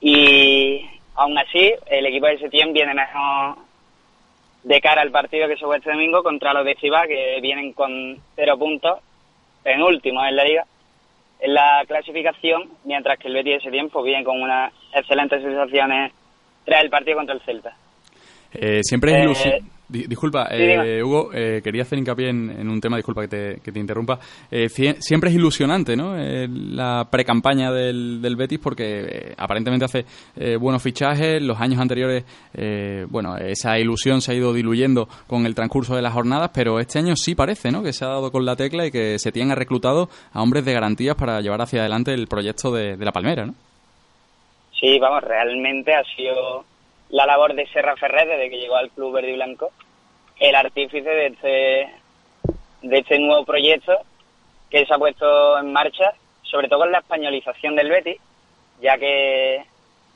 [0.00, 0.84] Y
[1.14, 3.56] aún así, el equipo de Setién viene mejor
[4.64, 7.72] de cara al partido que se juega este domingo contra los de Chivas, que vienen
[7.72, 8.98] con cero puntos,
[9.62, 10.64] penúltimos en la liga,
[11.40, 16.12] en la clasificación, mientras que el Betis de ese tiempo viene con unas excelentes sensaciones
[16.64, 17.76] tras el partido contra el Celta.
[18.54, 19.70] Eh, siempre es Eh, ilusión.
[19.92, 21.02] Di- disculpa, sí, eh.
[21.02, 24.18] Hugo, eh, quería hacer hincapié en, en un tema, disculpa que te, que te interrumpa.
[24.50, 26.16] Eh, siempre es ilusionante, ¿no?
[26.18, 31.42] Eh, la precampaña del, del Betis porque eh, aparentemente hace eh, buenos fichajes.
[31.42, 32.24] Los años anteriores,
[32.54, 36.80] eh, bueno, esa ilusión se ha ido diluyendo con el transcurso de las jornadas, pero
[36.80, 37.82] este año sí parece, ¿no?
[37.82, 40.72] Que se ha dado con la tecla y que se tienen reclutado a hombres de
[40.72, 43.54] garantías para llevar hacia adelante el proyecto de, de la Palmera, ¿no?
[44.80, 46.64] Sí, vamos, realmente ha sido
[47.12, 49.70] la labor de Serra Ferrer desde que llegó al Club Verde y Blanco,
[50.40, 51.90] el artífice de este,
[52.80, 53.98] de este nuevo proyecto
[54.70, 58.16] que se ha puesto en marcha, sobre todo con la españolización del Betis,
[58.80, 59.62] ya que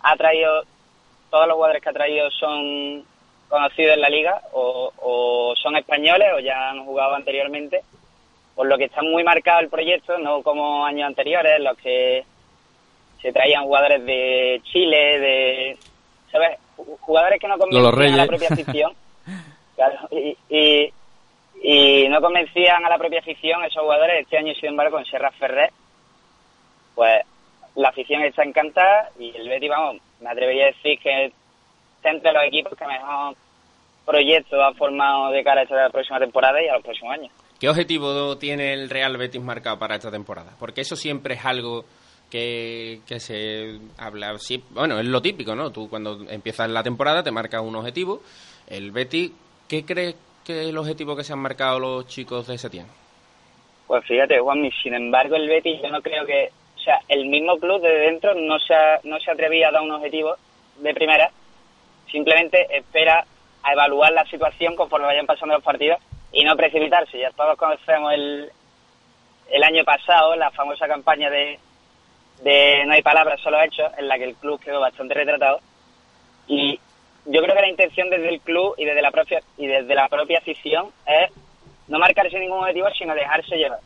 [0.00, 0.62] ha traído,
[1.30, 3.04] todos los jugadores que ha traído son
[3.50, 7.82] conocidos en la liga, o, son españoles o ya han jugado anteriormente,
[8.54, 12.24] por lo que está muy marcado el proyecto, no como años anteriores, los que
[13.20, 15.78] se traían jugadores de Chile, de,
[16.32, 16.58] ¿sabes?
[16.76, 18.92] Ju- Jugadores que no convencían a la propia afición.
[19.76, 20.92] Claro, y, y,
[21.62, 24.22] y no convencían a la propia afición esos jugadores.
[24.22, 25.70] Este año, sin embargo, con Serra Ferrer,
[26.94, 27.22] pues
[27.74, 31.26] la afición está encantada y el Betis, vamos, me atrevería a decir que
[31.96, 33.34] está entre los equipos que mejor
[34.06, 37.32] proyecto ha formado de cara a esta próxima temporada y a los próximos años.
[37.60, 40.52] ¿Qué objetivo tiene el Real Betis marcado para esta temporada?
[40.58, 41.84] Porque eso siempre es algo
[42.30, 44.38] que, que se habla.
[44.38, 45.70] sí, bueno, es lo típico, ¿no?
[45.70, 48.22] Tú cuando empiezas la temporada te marcas un objetivo.
[48.68, 49.32] El Betis,
[49.68, 52.86] ¿qué crees que es el objetivo que se han marcado los chicos de Setién?
[53.86, 56.50] Pues fíjate, Juanmi, sin embargo, el Betis yo no creo que...
[56.76, 59.82] O sea, el mismo club desde dentro no se, ha, no se atrevía a dar
[59.82, 60.36] un objetivo
[60.78, 61.30] de primera,
[62.10, 63.24] simplemente espera
[63.62, 65.98] a evaluar la situación conforme vayan pasando los partidos
[66.32, 67.18] y no precipitarse.
[67.18, 68.50] Ya todos conocemos el,
[69.50, 71.58] el año pasado, la famosa campaña de,
[72.42, 75.60] de No hay palabras, solo hechos, en la que el club quedó bastante retratado.
[76.46, 76.78] Y
[77.24, 80.08] yo creo que la intención desde el club y desde la propia, y desde la
[80.08, 81.30] propia afición es
[81.88, 83.80] no marcarse ningún objetivo, sino dejarse llevar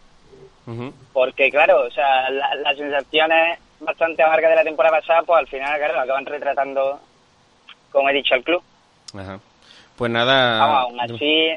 [1.13, 5.47] porque claro, o sea, la- las sensaciones bastante amargas de la temporada pasada, pues al
[5.49, 7.01] final, claro, lo acaban retratando,
[7.91, 8.63] como he dicho, al club.
[9.19, 9.41] Ajá.
[9.97, 10.61] Pues nada.
[10.61, 11.49] Vamos, aún así,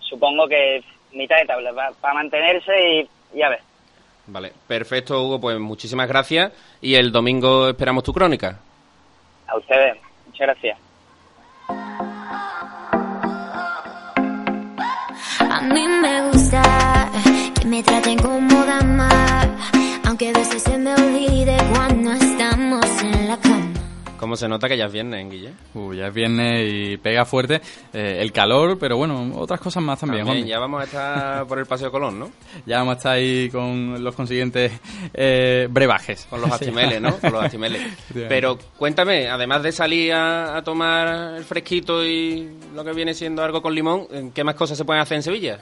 [0.00, 0.82] supongo que
[1.12, 2.72] mitad de tabla, para mantenerse
[3.32, 3.60] y ya ves.
[4.28, 5.40] Vale, perfecto, Hugo.
[5.40, 6.52] Pues muchísimas gracias.
[6.80, 8.58] Y el domingo esperamos tu crónica.
[9.46, 9.96] A ustedes,
[10.26, 10.78] muchas gracias.
[15.40, 17.10] A mí me gusta
[17.54, 19.08] que me traten como dama,
[20.04, 23.65] aunque a veces se me olvide cuando estamos en la cama.
[24.18, 25.52] ¿Cómo se nota que ya es viernes, Guille?
[25.74, 27.60] Uy, ya es viernes y pega fuerte
[27.92, 30.24] eh, el calor, pero bueno, otras cosas más también.
[30.24, 32.30] También, ya vamos a estar por el Paseo Colón, ¿no?
[32.66, 34.72] Ya vamos a estar ahí con los consiguientes
[35.12, 36.26] eh, brebajes.
[36.30, 37.16] Con los astimeles, ¿no?
[37.18, 37.82] Con los astimeles.
[38.28, 43.42] Pero cuéntame, además de salir a, a tomar el fresquito y lo que viene siendo
[43.42, 45.60] algo con limón, ¿qué más cosas se pueden hacer en Sevilla?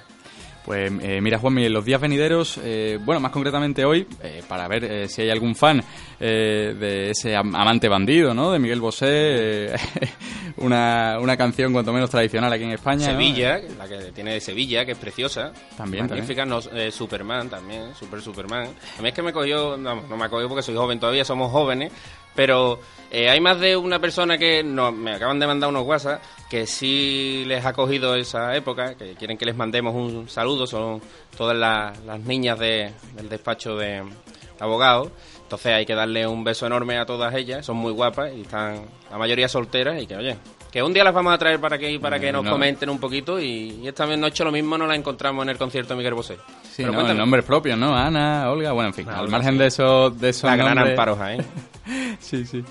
[0.65, 4.67] Pues eh, mira, Juanmi, en los días venideros, eh, bueno, más concretamente hoy, eh, para
[4.67, 5.83] ver eh, si hay algún fan
[6.19, 8.51] eh, de ese am- amante bandido, ¿no?
[8.51, 9.75] De Miguel Bosé, eh,
[10.57, 13.07] una, una canción cuanto menos tradicional aquí en España.
[13.07, 13.13] ¿no?
[13.13, 15.53] Sevilla, la que tiene de Sevilla, que es preciosa.
[15.77, 18.69] También, Magnífica, no, eh, Superman también, Super Superman.
[18.99, 21.27] A mí es que me cogió, no, no me ha cogido porque soy joven todavía,
[21.27, 21.93] somos jóvenes,
[22.35, 22.79] pero
[23.11, 26.67] eh, hay más de una persona que no, me acaban de mandar unos WhatsApp que
[26.67, 31.01] sí les ha cogido esa época, que quieren que les mandemos un saludo, son
[31.37, 34.03] todas las, las niñas de- del despacho de
[34.61, 35.11] abogados.
[35.43, 38.83] Entonces hay que darle un beso enorme a todas ellas, son muy guapas y están
[39.11, 40.37] la mayoría solteras y que oye,
[40.73, 42.51] que un día las vamos a traer para que para que Eh, nos no.
[42.51, 45.93] comenten un poquito y, y esta noche lo mismo no la encontramos en el concierto
[45.95, 46.39] de Miguel Bosé.
[46.75, 47.15] Sí, Pero ¿no?
[47.15, 47.95] nombres propios, ¿no?
[47.95, 49.59] Ana, Olga, bueno, en fin, Ah, al Olga, margen sí.
[49.61, 51.45] de esos de esos La gran nombres- Amparo Jaén.
[52.19, 52.65] sí, sí.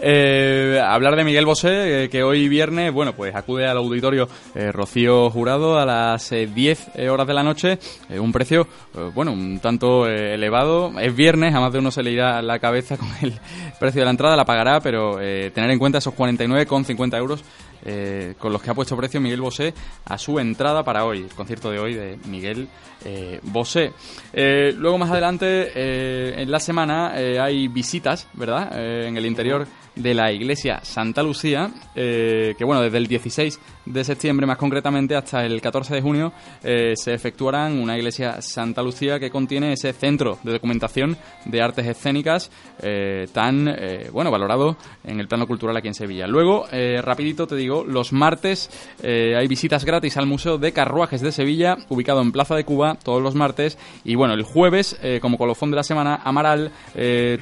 [0.00, 4.70] Eh, hablar de Miguel Bosé, eh, que hoy viernes, bueno, pues acude al auditorio eh,
[4.70, 7.78] Rocío Jurado a las eh, 10 eh, horas de la noche.
[8.08, 10.92] eh, un precio, eh, bueno, un tanto eh, elevado.
[11.00, 13.32] Es viernes, a más de uno se le irá la cabeza con el
[13.80, 17.42] precio de la entrada, la pagará, pero eh, tener en cuenta esos 49,50 euros
[17.84, 19.74] eh, con los que ha puesto precio Miguel Bosé
[20.04, 22.68] a su entrada para hoy, el concierto de hoy de Miguel
[23.04, 23.92] eh, Bosé.
[24.32, 28.72] Eh, luego más adelante eh, en la semana eh, hay visitas, ¿verdad?
[28.78, 29.66] Eh, en el interior
[29.96, 35.16] de la iglesia Santa Lucía, eh, que bueno, desde el 16 de septiembre más concretamente
[35.16, 36.32] hasta el 14 de junio
[36.62, 41.86] eh, se efectuarán una iglesia Santa Lucía que contiene ese centro de documentación de artes
[41.86, 43.68] escénicas eh, tan
[44.12, 46.26] bueno valorado en el plano cultural aquí en Sevilla.
[46.26, 46.66] Luego,
[47.02, 48.70] rapidito te digo, los martes
[49.02, 53.22] hay visitas gratis al Museo de Carruajes de Sevilla, ubicado en Plaza de Cuba, todos
[53.22, 53.78] los martes.
[54.04, 56.72] Y bueno, el jueves, como colofón de la semana, Amaral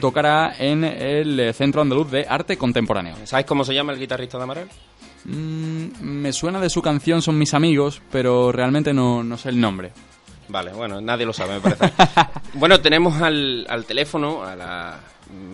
[0.01, 3.14] tocará en el Centro Andaluz de Arte Contemporáneo.
[3.24, 4.68] ¿Sabes cómo se llama el guitarrista de Amaral?
[5.24, 9.61] Mm, me suena de su canción Son mis amigos, pero realmente no, no sé el
[9.61, 9.93] nombre.
[10.49, 11.93] Vale, bueno, nadie lo sabe, me parece.
[12.55, 14.99] bueno, tenemos al, al teléfono, a la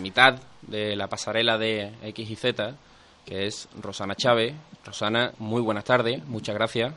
[0.00, 2.74] mitad de la pasarela de X y Z,
[3.24, 4.54] que es Rosana Chávez.
[4.84, 6.94] Rosana, muy buenas tardes, muchas gracias.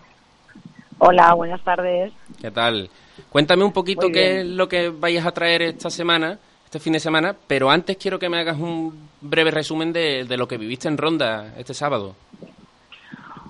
[0.99, 2.13] Hola, buenas tardes.
[2.39, 2.89] ¿Qué tal?
[3.29, 6.39] Cuéntame un poquito qué es lo que vayas a traer esta semana,
[6.69, 10.37] este fin de semana, pero antes quiero que me hagas un breve resumen de, de
[10.37, 12.15] lo que viviste en Ronda este sábado.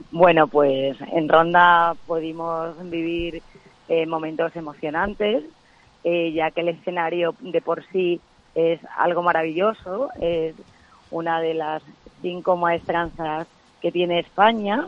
[0.10, 3.42] Bueno, pues en Ronda pudimos vivir
[3.90, 5.44] eh, momentos emocionantes,
[6.06, 8.22] eh, ya que el escenario de por sí
[8.56, 10.56] es algo maravilloso, es
[11.12, 11.84] una de las
[12.22, 13.48] cinco maestranzas
[13.82, 14.88] que tiene España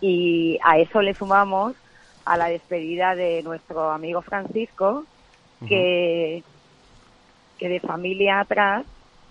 [0.00, 1.74] y a eso le sumamos
[2.24, 5.04] a la despedida de nuestro amigo Francisco,
[5.68, 6.42] que,
[7.60, 8.86] que de familia atrás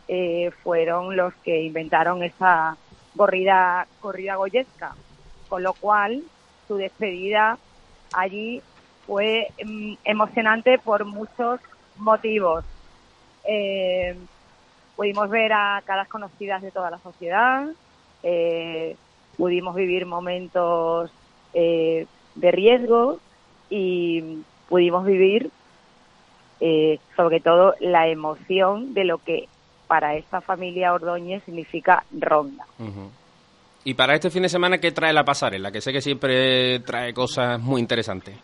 [0.07, 2.77] eh, fueron los que inventaron esa
[3.17, 4.95] corrida, corrida goyesca,
[5.49, 6.21] con lo cual
[6.67, 7.57] su despedida
[8.13, 8.61] allí
[9.07, 11.59] fue mm, emocionante por muchos
[11.97, 12.63] motivos.
[13.45, 14.15] Eh,
[14.95, 17.67] pudimos ver a caras conocidas de toda la sociedad,
[18.21, 18.95] eh,
[19.37, 21.11] pudimos vivir momentos
[21.51, 23.17] de riesgo
[23.71, 25.49] y pudimos vivir
[26.59, 29.47] eh, sobre todo la emoción de lo que
[29.87, 32.65] para esta familia Ordóñez significa ronda.
[33.83, 35.71] Y para este fin de semana, ¿qué trae la pasarela?
[35.71, 38.35] Que sé que siempre trae cosas muy interesantes.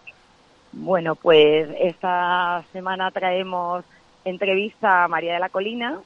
[0.72, 3.86] Bueno, pues esta semana traemos
[4.26, 6.00] entrevista a María de la Colina,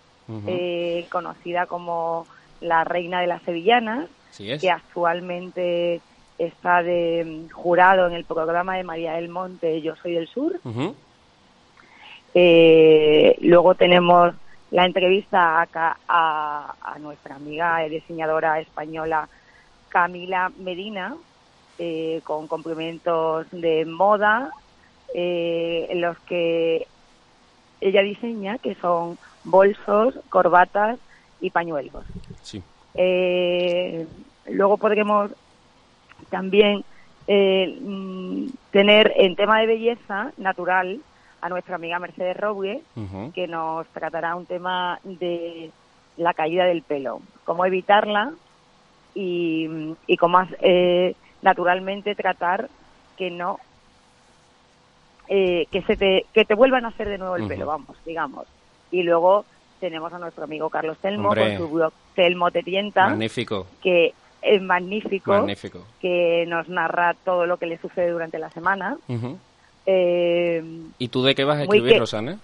[0.45, 2.27] eh, conocida como
[2.61, 6.01] la reina de las sevillanas, Sí que actualmente
[6.37, 10.59] está de jurado en el programa de María del Monte Yo Soy del Sur.
[12.33, 14.33] Eh, luego tenemos
[14.71, 19.27] la entrevista a, a, a nuestra amiga diseñadora española
[19.89, 21.15] Camila Medina,
[21.79, 24.51] eh, con complementos de moda,
[25.15, 26.85] eh, en los que
[27.81, 30.99] ella diseña, que son bolsos, corbatas
[31.41, 32.03] y pañuelos.
[32.43, 32.61] Sí.
[34.45, 35.31] Luego podremos
[36.29, 36.83] también
[37.27, 40.99] mm, tener en tema de belleza natural
[41.41, 43.31] a nuestra amiga Mercedes Roble, Ujú.
[43.33, 45.71] que nos tratará un tema de
[46.17, 48.31] la caída del pelo, cómo evitarla
[49.15, 49.67] y,
[50.07, 52.69] y cómo eh, naturalmente tratar
[53.17, 53.59] que no
[55.27, 58.47] eh, que se te que te vuelvan a hacer de nuevo el pelo, vamos, digamos.
[58.91, 59.45] Y luego
[59.79, 61.57] tenemos a nuestro amigo Carlos Telmo Hombre.
[61.57, 63.67] con su blog Telmo te tienta, Magnífico.
[63.81, 65.83] que es magnífico, Magnífico.
[66.01, 68.97] que nos narra todo lo que le sucede durante la semana.
[69.91, 70.63] Eh,
[70.99, 72.37] ¿Y tú de qué vas a escribir, que- Rosana?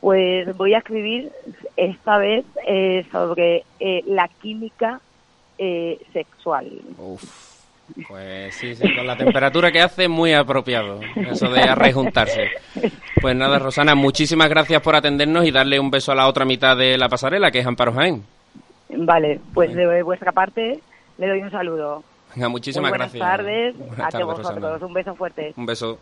[0.00, 1.30] Pues voy a escribir
[1.76, 5.00] esta vez eh, sobre eh, la química
[5.58, 6.70] eh, sexual.
[8.08, 11.00] Pues sí, sí, con la temperatura que hace, muy apropiado.
[11.16, 12.48] Eso de arrejuntarse.
[13.20, 16.76] Pues nada, Rosana, muchísimas gracias por atendernos y darle un beso a la otra mitad
[16.76, 18.22] de la pasarela, que es Amparo Jaén.
[18.88, 20.80] Vale, pues de vuestra parte
[21.18, 22.02] le doy un saludo.
[22.36, 23.38] Venga, muchísimas Muy buenas gracias.
[23.38, 24.62] tardes Buenas a tardes, todos vosotros.
[24.62, 24.86] Rosana.
[24.86, 25.54] Un beso fuerte.
[25.56, 25.98] Un beso.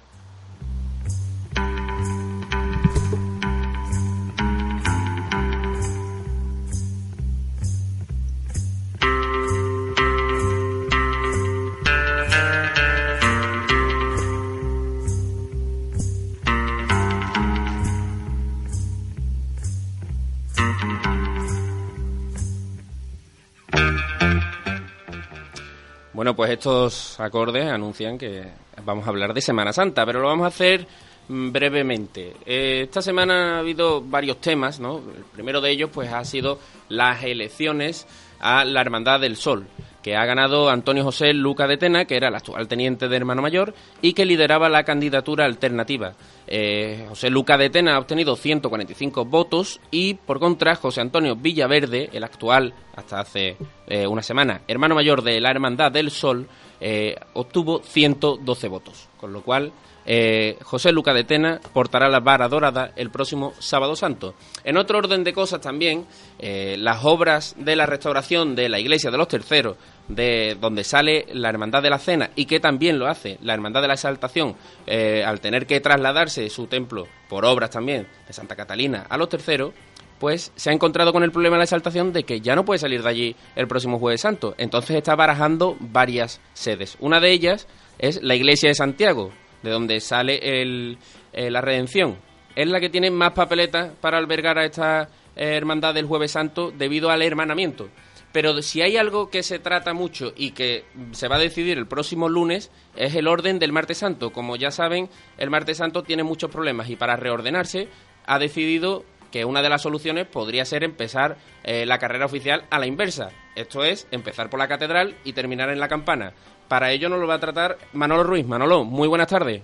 [26.15, 28.45] Bueno, pues estos acordes anuncian que
[28.85, 30.87] vamos a hablar de Semana Santa, pero lo vamos a hacer
[31.27, 32.37] mm, brevemente.
[32.47, 34.99] Eh, esta semana ha habido varios temas, ¿no?
[34.99, 38.07] El primero de ellos, pues, ha sido las elecciones
[38.39, 39.67] a la Hermandad del Sol.
[40.05, 43.41] Que ha ganado Antonio José Luca de Tena, que era el actual teniente de hermano
[43.41, 46.13] mayor y que lideraba la candidatura alternativa.
[46.47, 52.11] Eh, José Luca de Tena ha obtenido 145 votos y, por contra, José Antonio Villaverde,
[52.13, 56.49] el actual, hasta hace eh, una semana, hermano mayor de la Hermandad del Sol,
[56.83, 59.73] eh, obtuvo 112 votos, con lo cual
[60.07, 64.35] eh, José Luca de Tena portará la vara dorada el próximo sábado santo.
[64.65, 66.07] En otro orden de cosas también,
[66.39, 69.77] eh, las obras de la restauración de la iglesia de los terceros,
[70.09, 73.83] de donde sale la Hermandad de la Cena y que también lo hace la Hermandad
[73.83, 78.57] de la Exaltación, eh, al tener que trasladarse su templo por obras también de Santa
[78.57, 79.73] Catalina a los terceros,
[80.19, 82.79] pues se ha encontrado con el problema de la exaltación de que ya no puede
[82.79, 84.55] salir de allí el próximo jueves santo.
[84.59, 86.97] Entonces está barajando varias sedes.
[87.01, 87.67] Una de ellas
[87.99, 89.33] es la iglesia de Santiago,
[89.65, 90.99] de donde sale el,
[91.33, 92.17] eh, la redención.
[92.55, 96.71] Es la que tiene más papeletas para albergar a esta eh, hermandad del jueves santo
[96.71, 97.89] debido al hermanamiento.
[98.31, 101.87] Pero si hay algo que se trata mucho y que se va a decidir el
[101.87, 104.33] próximo lunes es el orden del martes santo.
[104.33, 105.09] Como ya saben,
[105.39, 107.89] el martes santo tiene muchos problemas y para reordenarse
[108.27, 112.79] ha decidido que una de las soluciones podría ser empezar eh, la carrera oficial a
[112.79, 113.31] la inversa.
[113.57, 116.35] Esto es, empezar por la catedral y terminar en la campana.
[116.69, 118.47] Para ello nos lo va a tratar Manolo Ruiz.
[118.47, 119.63] Manolo, muy buenas tardes.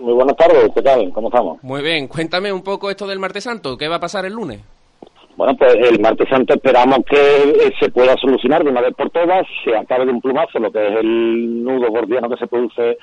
[0.00, 1.12] Muy buenas tardes, ¿qué tal?
[1.12, 1.62] ¿Cómo estamos?
[1.62, 3.76] Muy bien, cuéntame un poco esto del martes santo.
[3.76, 4.60] ¿Qué va a pasar el lunes?
[5.36, 9.10] Bueno, pues el martes santo esperamos que eh, se pueda solucionar de una vez por
[9.10, 12.98] todas, se acabe de un plumazo lo que es el nudo gordiano que se produce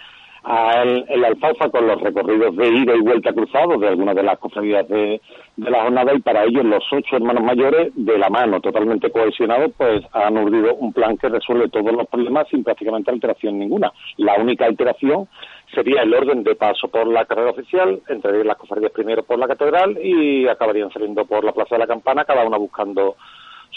[0.50, 4.40] en la alfalfa con los recorridos de ida y vuelta cruzados de algunas de las
[4.40, 5.20] cofradías de,
[5.58, 9.72] de, la jornada y para ellos los ocho hermanos mayores de la mano totalmente cohesionados
[9.76, 13.92] pues han urdido un plan que resuelve todos los problemas sin prácticamente alteración ninguna.
[14.16, 15.28] La única alteración
[15.74, 19.48] sería el orden de paso por la carrera oficial, entre las cofradías primero por la
[19.48, 23.18] catedral y acabarían saliendo por la Plaza de la Campana, cada una buscando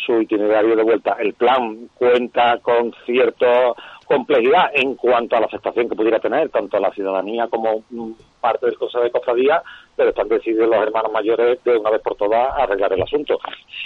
[0.06, 1.16] su itinerario de vuelta.
[1.18, 3.74] El plan cuenta con cierta
[4.10, 7.84] complejidad en cuanto a la aceptación que pudiera tener tanto la ciudadanía como
[8.40, 9.62] parte del Consejo de Cofradía,
[9.94, 13.38] pero están decididos los hermanos mayores de una vez por todas a arreglar el asunto.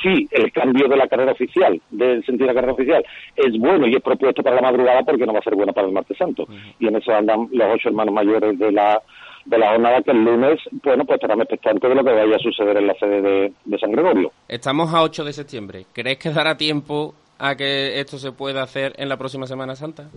[0.02, 3.04] Si el cambio de la carrera oficial, del sentido de la carrera oficial,
[3.36, 5.88] es bueno y es propuesto para la madrugada, porque no va a ser bueno para
[5.88, 6.46] el martes santo.
[6.78, 9.02] Y en eso andan los ocho hermanos mayores de la
[9.44, 12.38] de la jornada que el lunes, bueno, pues estarán expectantes de lo que vaya a
[12.38, 14.32] suceder en la sede de, de San Gregorio.
[14.48, 15.84] Estamos a 8 de septiembre.
[15.92, 20.08] ¿Crees que dará tiempo a que esto se pueda hacer en la próxima Semana Santa?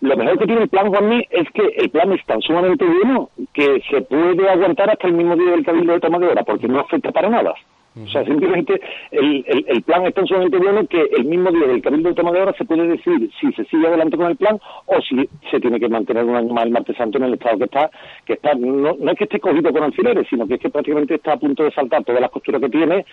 [0.00, 3.30] Lo mejor que tiene el plan, Juanmi, es que el plan es tan sumamente bueno
[3.52, 6.68] que se puede aguantar hasta el mismo día del Cabildo de Toma de Hora, porque
[6.68, 7.54] no afecta para nada.
[8.02, 8.78] O sea, simplemente
[9.10, 12.14] el, el, el, plan es tan sumamente bueno que el mismo día del Cabildo de
[12.14, 15.26] Toma de Hora se puede decidir si se sigue adelante con el plan o si
[15.50, 17.90] se tiene que mantener un año más el martes santo en el estado que está,
[18.26, 21.14] que está no, no es que esté cogido con alfileres, sino que es que prácticamente
[21.14, 23.06] está a punto de saltar todas las costuras que tiene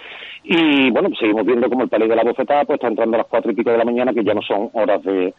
[0.43, 3.19] y bueno, pues seguimos viendo como el palé de la bofetada pues está entrando a
[3.19, 5.33] las cuatro y pico de la mañana que ya no son horas de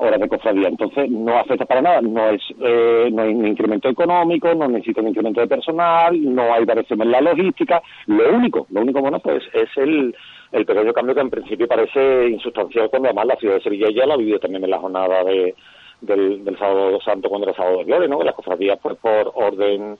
[0.00, 0.68] horas de cofradía.
[0.68, 2.00] Entonces, no afecta para nada.
[2.00, 6.52] No es eh, no hay un incremento económico, no necesita un incremento de personal, no
[6.52, 7.82] hay variación en la logística.
[8.06, 10.14] Lo único, lo único bueno, pues es el,
[10.52, 14.06] el pequeño cambio que en principio parece insustancial cuando además la ciudad de Sevilla ya
[14.06, 15.54] lo ha vivido también en la jornada de,
[16.00, 18.22] del, sábado santo cuando era sábado de gloria, ¿no?
[18.22, 19.98] Las cofradías, pues por orden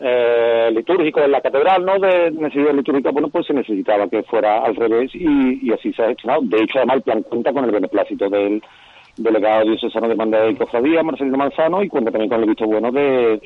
[0.00, 1.98] eh, litúrgico en la catedral, ¿no?
[1.98, 6.02] De necesidad litúrgica, bueno, pues se necesitaba que fuera al revés y, y así se
[6.02, 6.42] ha gestionado.
[6.44, 8.62] De hecho, además, el plan cuenta con el beneplácito del
[9.16, 12.90] delegado diocesano de Hermandad de Cofradía, Marcelino Manzano, y cuenta también con el visto bueno
[12.90, 13.40] de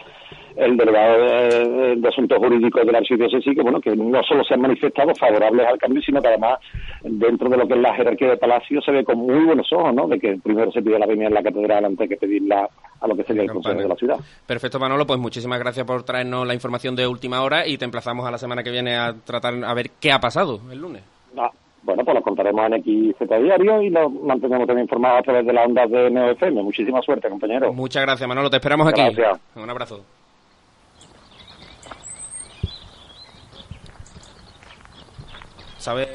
[0.56, 4.54] el delegado de, de, Asuntos Jurídicos de la Archidiócesis, que bueno, que no solo se
[4.54, 6.58] han manifestado favorables al cambio, sino que además
[7.02, 9.94] dentro de lo que es la jerarquía de Palacio se ve con muy buenos ojos,
[9.94, 10.08] ¿no?
[10.08, 12.68] De que primero se pide la venia en la catedral antes que pedirla
[13.00, 14.16] a lo que sería el Consejo de la ciudad.
[14.46, 18.26] Perfecto, Manolo, pues muchísimas gracias por traernos la información de última hora y te emplazamos
[18.26, 21.02] a la semana que viene a tratar a ver qué ha pasado el lunes.
[21.36, 21.50] Ah,
[21.88, 25.54] bueno, pues lo contaremos en XZ Diario y lo mantendremos también informados a través de
[25.54, 26.62] las ondas de NeoFM.
[26.62, 27.72] Muchísima suerte, compañero.
[27.72, 28.50] Muchas gracias, Manolo.
[28.50, 29.00] Te esperamos aquí.
[29.00, 29.40] Gracias.
[29.56, 30.04] Un abrazo.
[35.78, 36.08] ¿Sabes?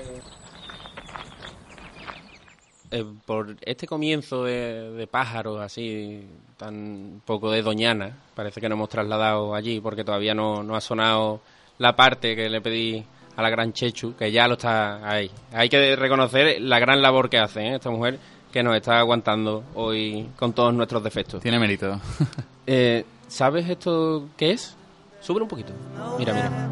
[2.91, 6.23] Eh, por este comienzo de, de, pájaros así,
[6.55, 10.81] tan poco de Doñana, parece que nos hemos trasladado allí porque todavía no, no ha
[10.81, 11.39] sonado
[11.79, 13.03] la parte que le pedí
[13.35, 15.29] a la gran Chechu, que ya lo está ahí.
[15.51, 17.75] Hay que reconocer la gran labor que hace ¿eh?
[17.75, 18.19] esta mujer
[18.51, 21.41] que nos está aguantando hoy con todos nuestros defectos.
[21.41, 21.99] Tiene mérito.
[22.67, 24.75] eh, ¿Sabes esto qué es?
[25.21, 25.73] Sube un poquito.
[26.19, 26.69] Mira, mira.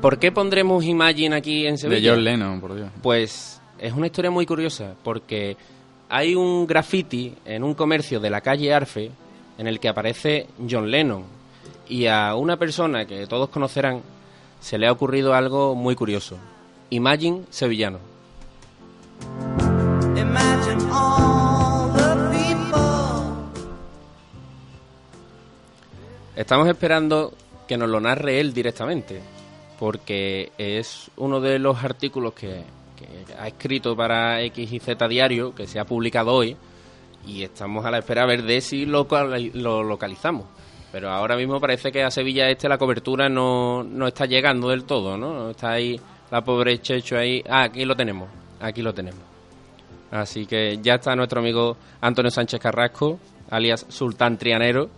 [0.00, 2.00] ¿Por qué pondremos Imagine aquí en Sevilla?
[2.00, 2.90] De John Lennon, por Dios.
[3.02, 5.56] Pues es una historia muy curiosa, porque
[6.08, 9.10] hay un graffiti en un comercio de la calle Arfe
[9.58, 11.24] en el que aparece John Lennon,
[11.90, 14.02] y a una persona que todos conocerán
[14.60, 16.38] se le ha ocurrido algo muy curioso.
[16.90, 17.98] Imagine Sevillano.
[26.36, 27.34] Estamos esperando
[27.66, 29.20] que nos lo narre él directamente,
[29.78, 32.64] porque es uno de los artículos que,
[33.38, 36.56] ha escrito para X y Z Diario, que se ha publicado hoy,
[37.26, 40.46] y estamos a la espera a ver de si lo localizamos.
[40.92, 44.84] Pero ahora mismo parece que a Sevilla Este la cobertura no, no está llegando del
[44.84, 45.50] todo, ¿no?
[45.50, 47.42] Está ahí la pobre Checho ahí.
[47.48, 48.28] Ah, aquí lo tenemos,
[48.60, 49.20] aquí lo tenemos.
[50.10, 53.18] Así que ya está nuestro amigo Antonio Sánchez Carrasco,
[53.50, 54.90] alias Sultán Trianero,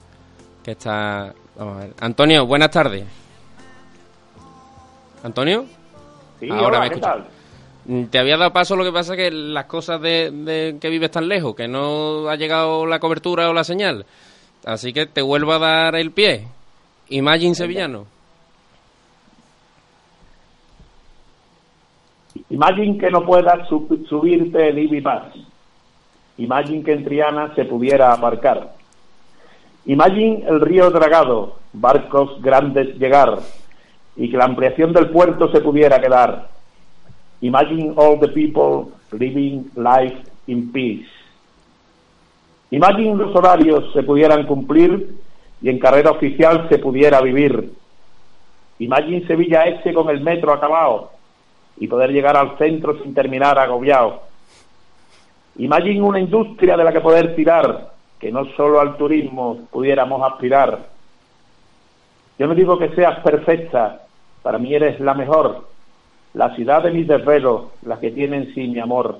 [0.62, 1.34] que está...
[1.56, 1.94] Vamos a ver.
[2.00, 3.04] Antonio, buenas tardes.
[5.22, 5.66] ¿Antonio?
[6.40, 7.18] Sí, ahora me escuchas.
[7.84, 11.10] Mm, te había dado paso, lo que pasa que las cosas de, de, que vives
[11.10, 14.06] tan lejos, que no ha llegado la cobertura o la señal.
[14.64, 16.46] Así que te vuelvo a dar el pie.
[17.08, 18.06] Imagine Sevillano.
[22.50, 25.34] Imagine que no puedas subirte el IBI más.
[26.38, 28.74] Imagine que en Triana se pudiera aparcar.
[29.86, 33.40] Imagine el río dragado, barcos grandes llegar
[34.16, 36.48] y que la ampliación del puerto se pudiera quedar.
[37.40, 41.21] Imagine all the people living life in peace.
[42.72, 45.14] Imagine los horarios se pudieran cumplir
[45.60, 47.70] y en carrera oficial se pudiera vivir.
[48.78, 51.10] Imagine Sevilla Este con el metro acabado
[51.76, 54.22] y poder llegar al centro sin terminar agobiado.
[55.58, 60.78] Imagine una industria de la que poder tirar, que no solo al turismo pudiéramos aspirar.
[62.38, 64.00] Yo no digo que seas perfecta,
[64.40, 65.68] para mí eres la mejor,
[66.32, 69.18] la ciudad de mis desvelos, la que tienen sí mi amor.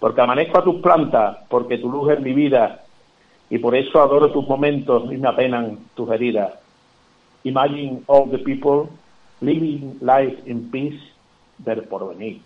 [0.00, 2.82] Porque amanezco a tus plantas, porque tu luz es mi vida,
[3.50, 6.54] y por eso adoro tus momentos y me apenan tus heridas.
[7.44, 8.88] Imagine all the people
[9.40, 11.00] living life in peace
[11.58, 12.40] del porvenir.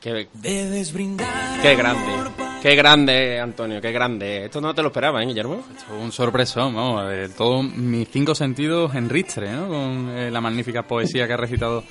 [0.00, 2.12] Qué, qué grande,
[2.60, 4.44] qué grande, Antonio, qué grande.
[4.44, 5.62] Esto no te lo esperaba, ¿eh, Guillermo?
[5.74, 9.68] Esto un sorpresón, vamos, eh, todos mis cinco sentidos en ristre, ¿no?
[9.68, 11.84] Con eh, la magnífica poesía que ha recitado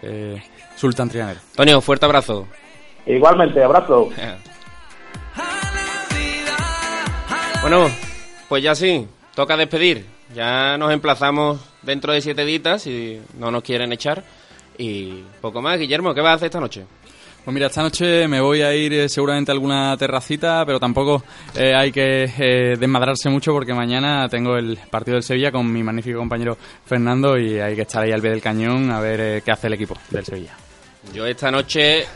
[0.00, 0.42] eh,
[0.76, 1.40] Sultan Trianero.
[1.50, 2.46] Antonio, fuerte abrazo.
[3.08, 4.10] Igualmente, abrazo.
[7.62, 7.86] bueno,
[8.48, 10.04] pues ya sí, toca despedir.
[10.34, 14.22] Ya nos emplazamos dentro de siete ditas y no nos quieren echar.
[14.76, 16.84] Y poco más, Guillermo, ¿qué vas a hacer esta noche?
[17.44, 21.24] Pues mira, esta noche me voy a ir eh, seguramente a alguna terracita, pero tampoco
[21.56, 25.82] eh, hay que eh, desmadrarse mucho porque mañana tengo el partido del Sevilla con mi
[25.82, 29.50] magnífico compañero Fernando y hay que estar ahí al pie del cañón a ver qué
[29.50, 30.67] hace el equipo del Sevilla.
[31.12, 32.06] Yo esta noche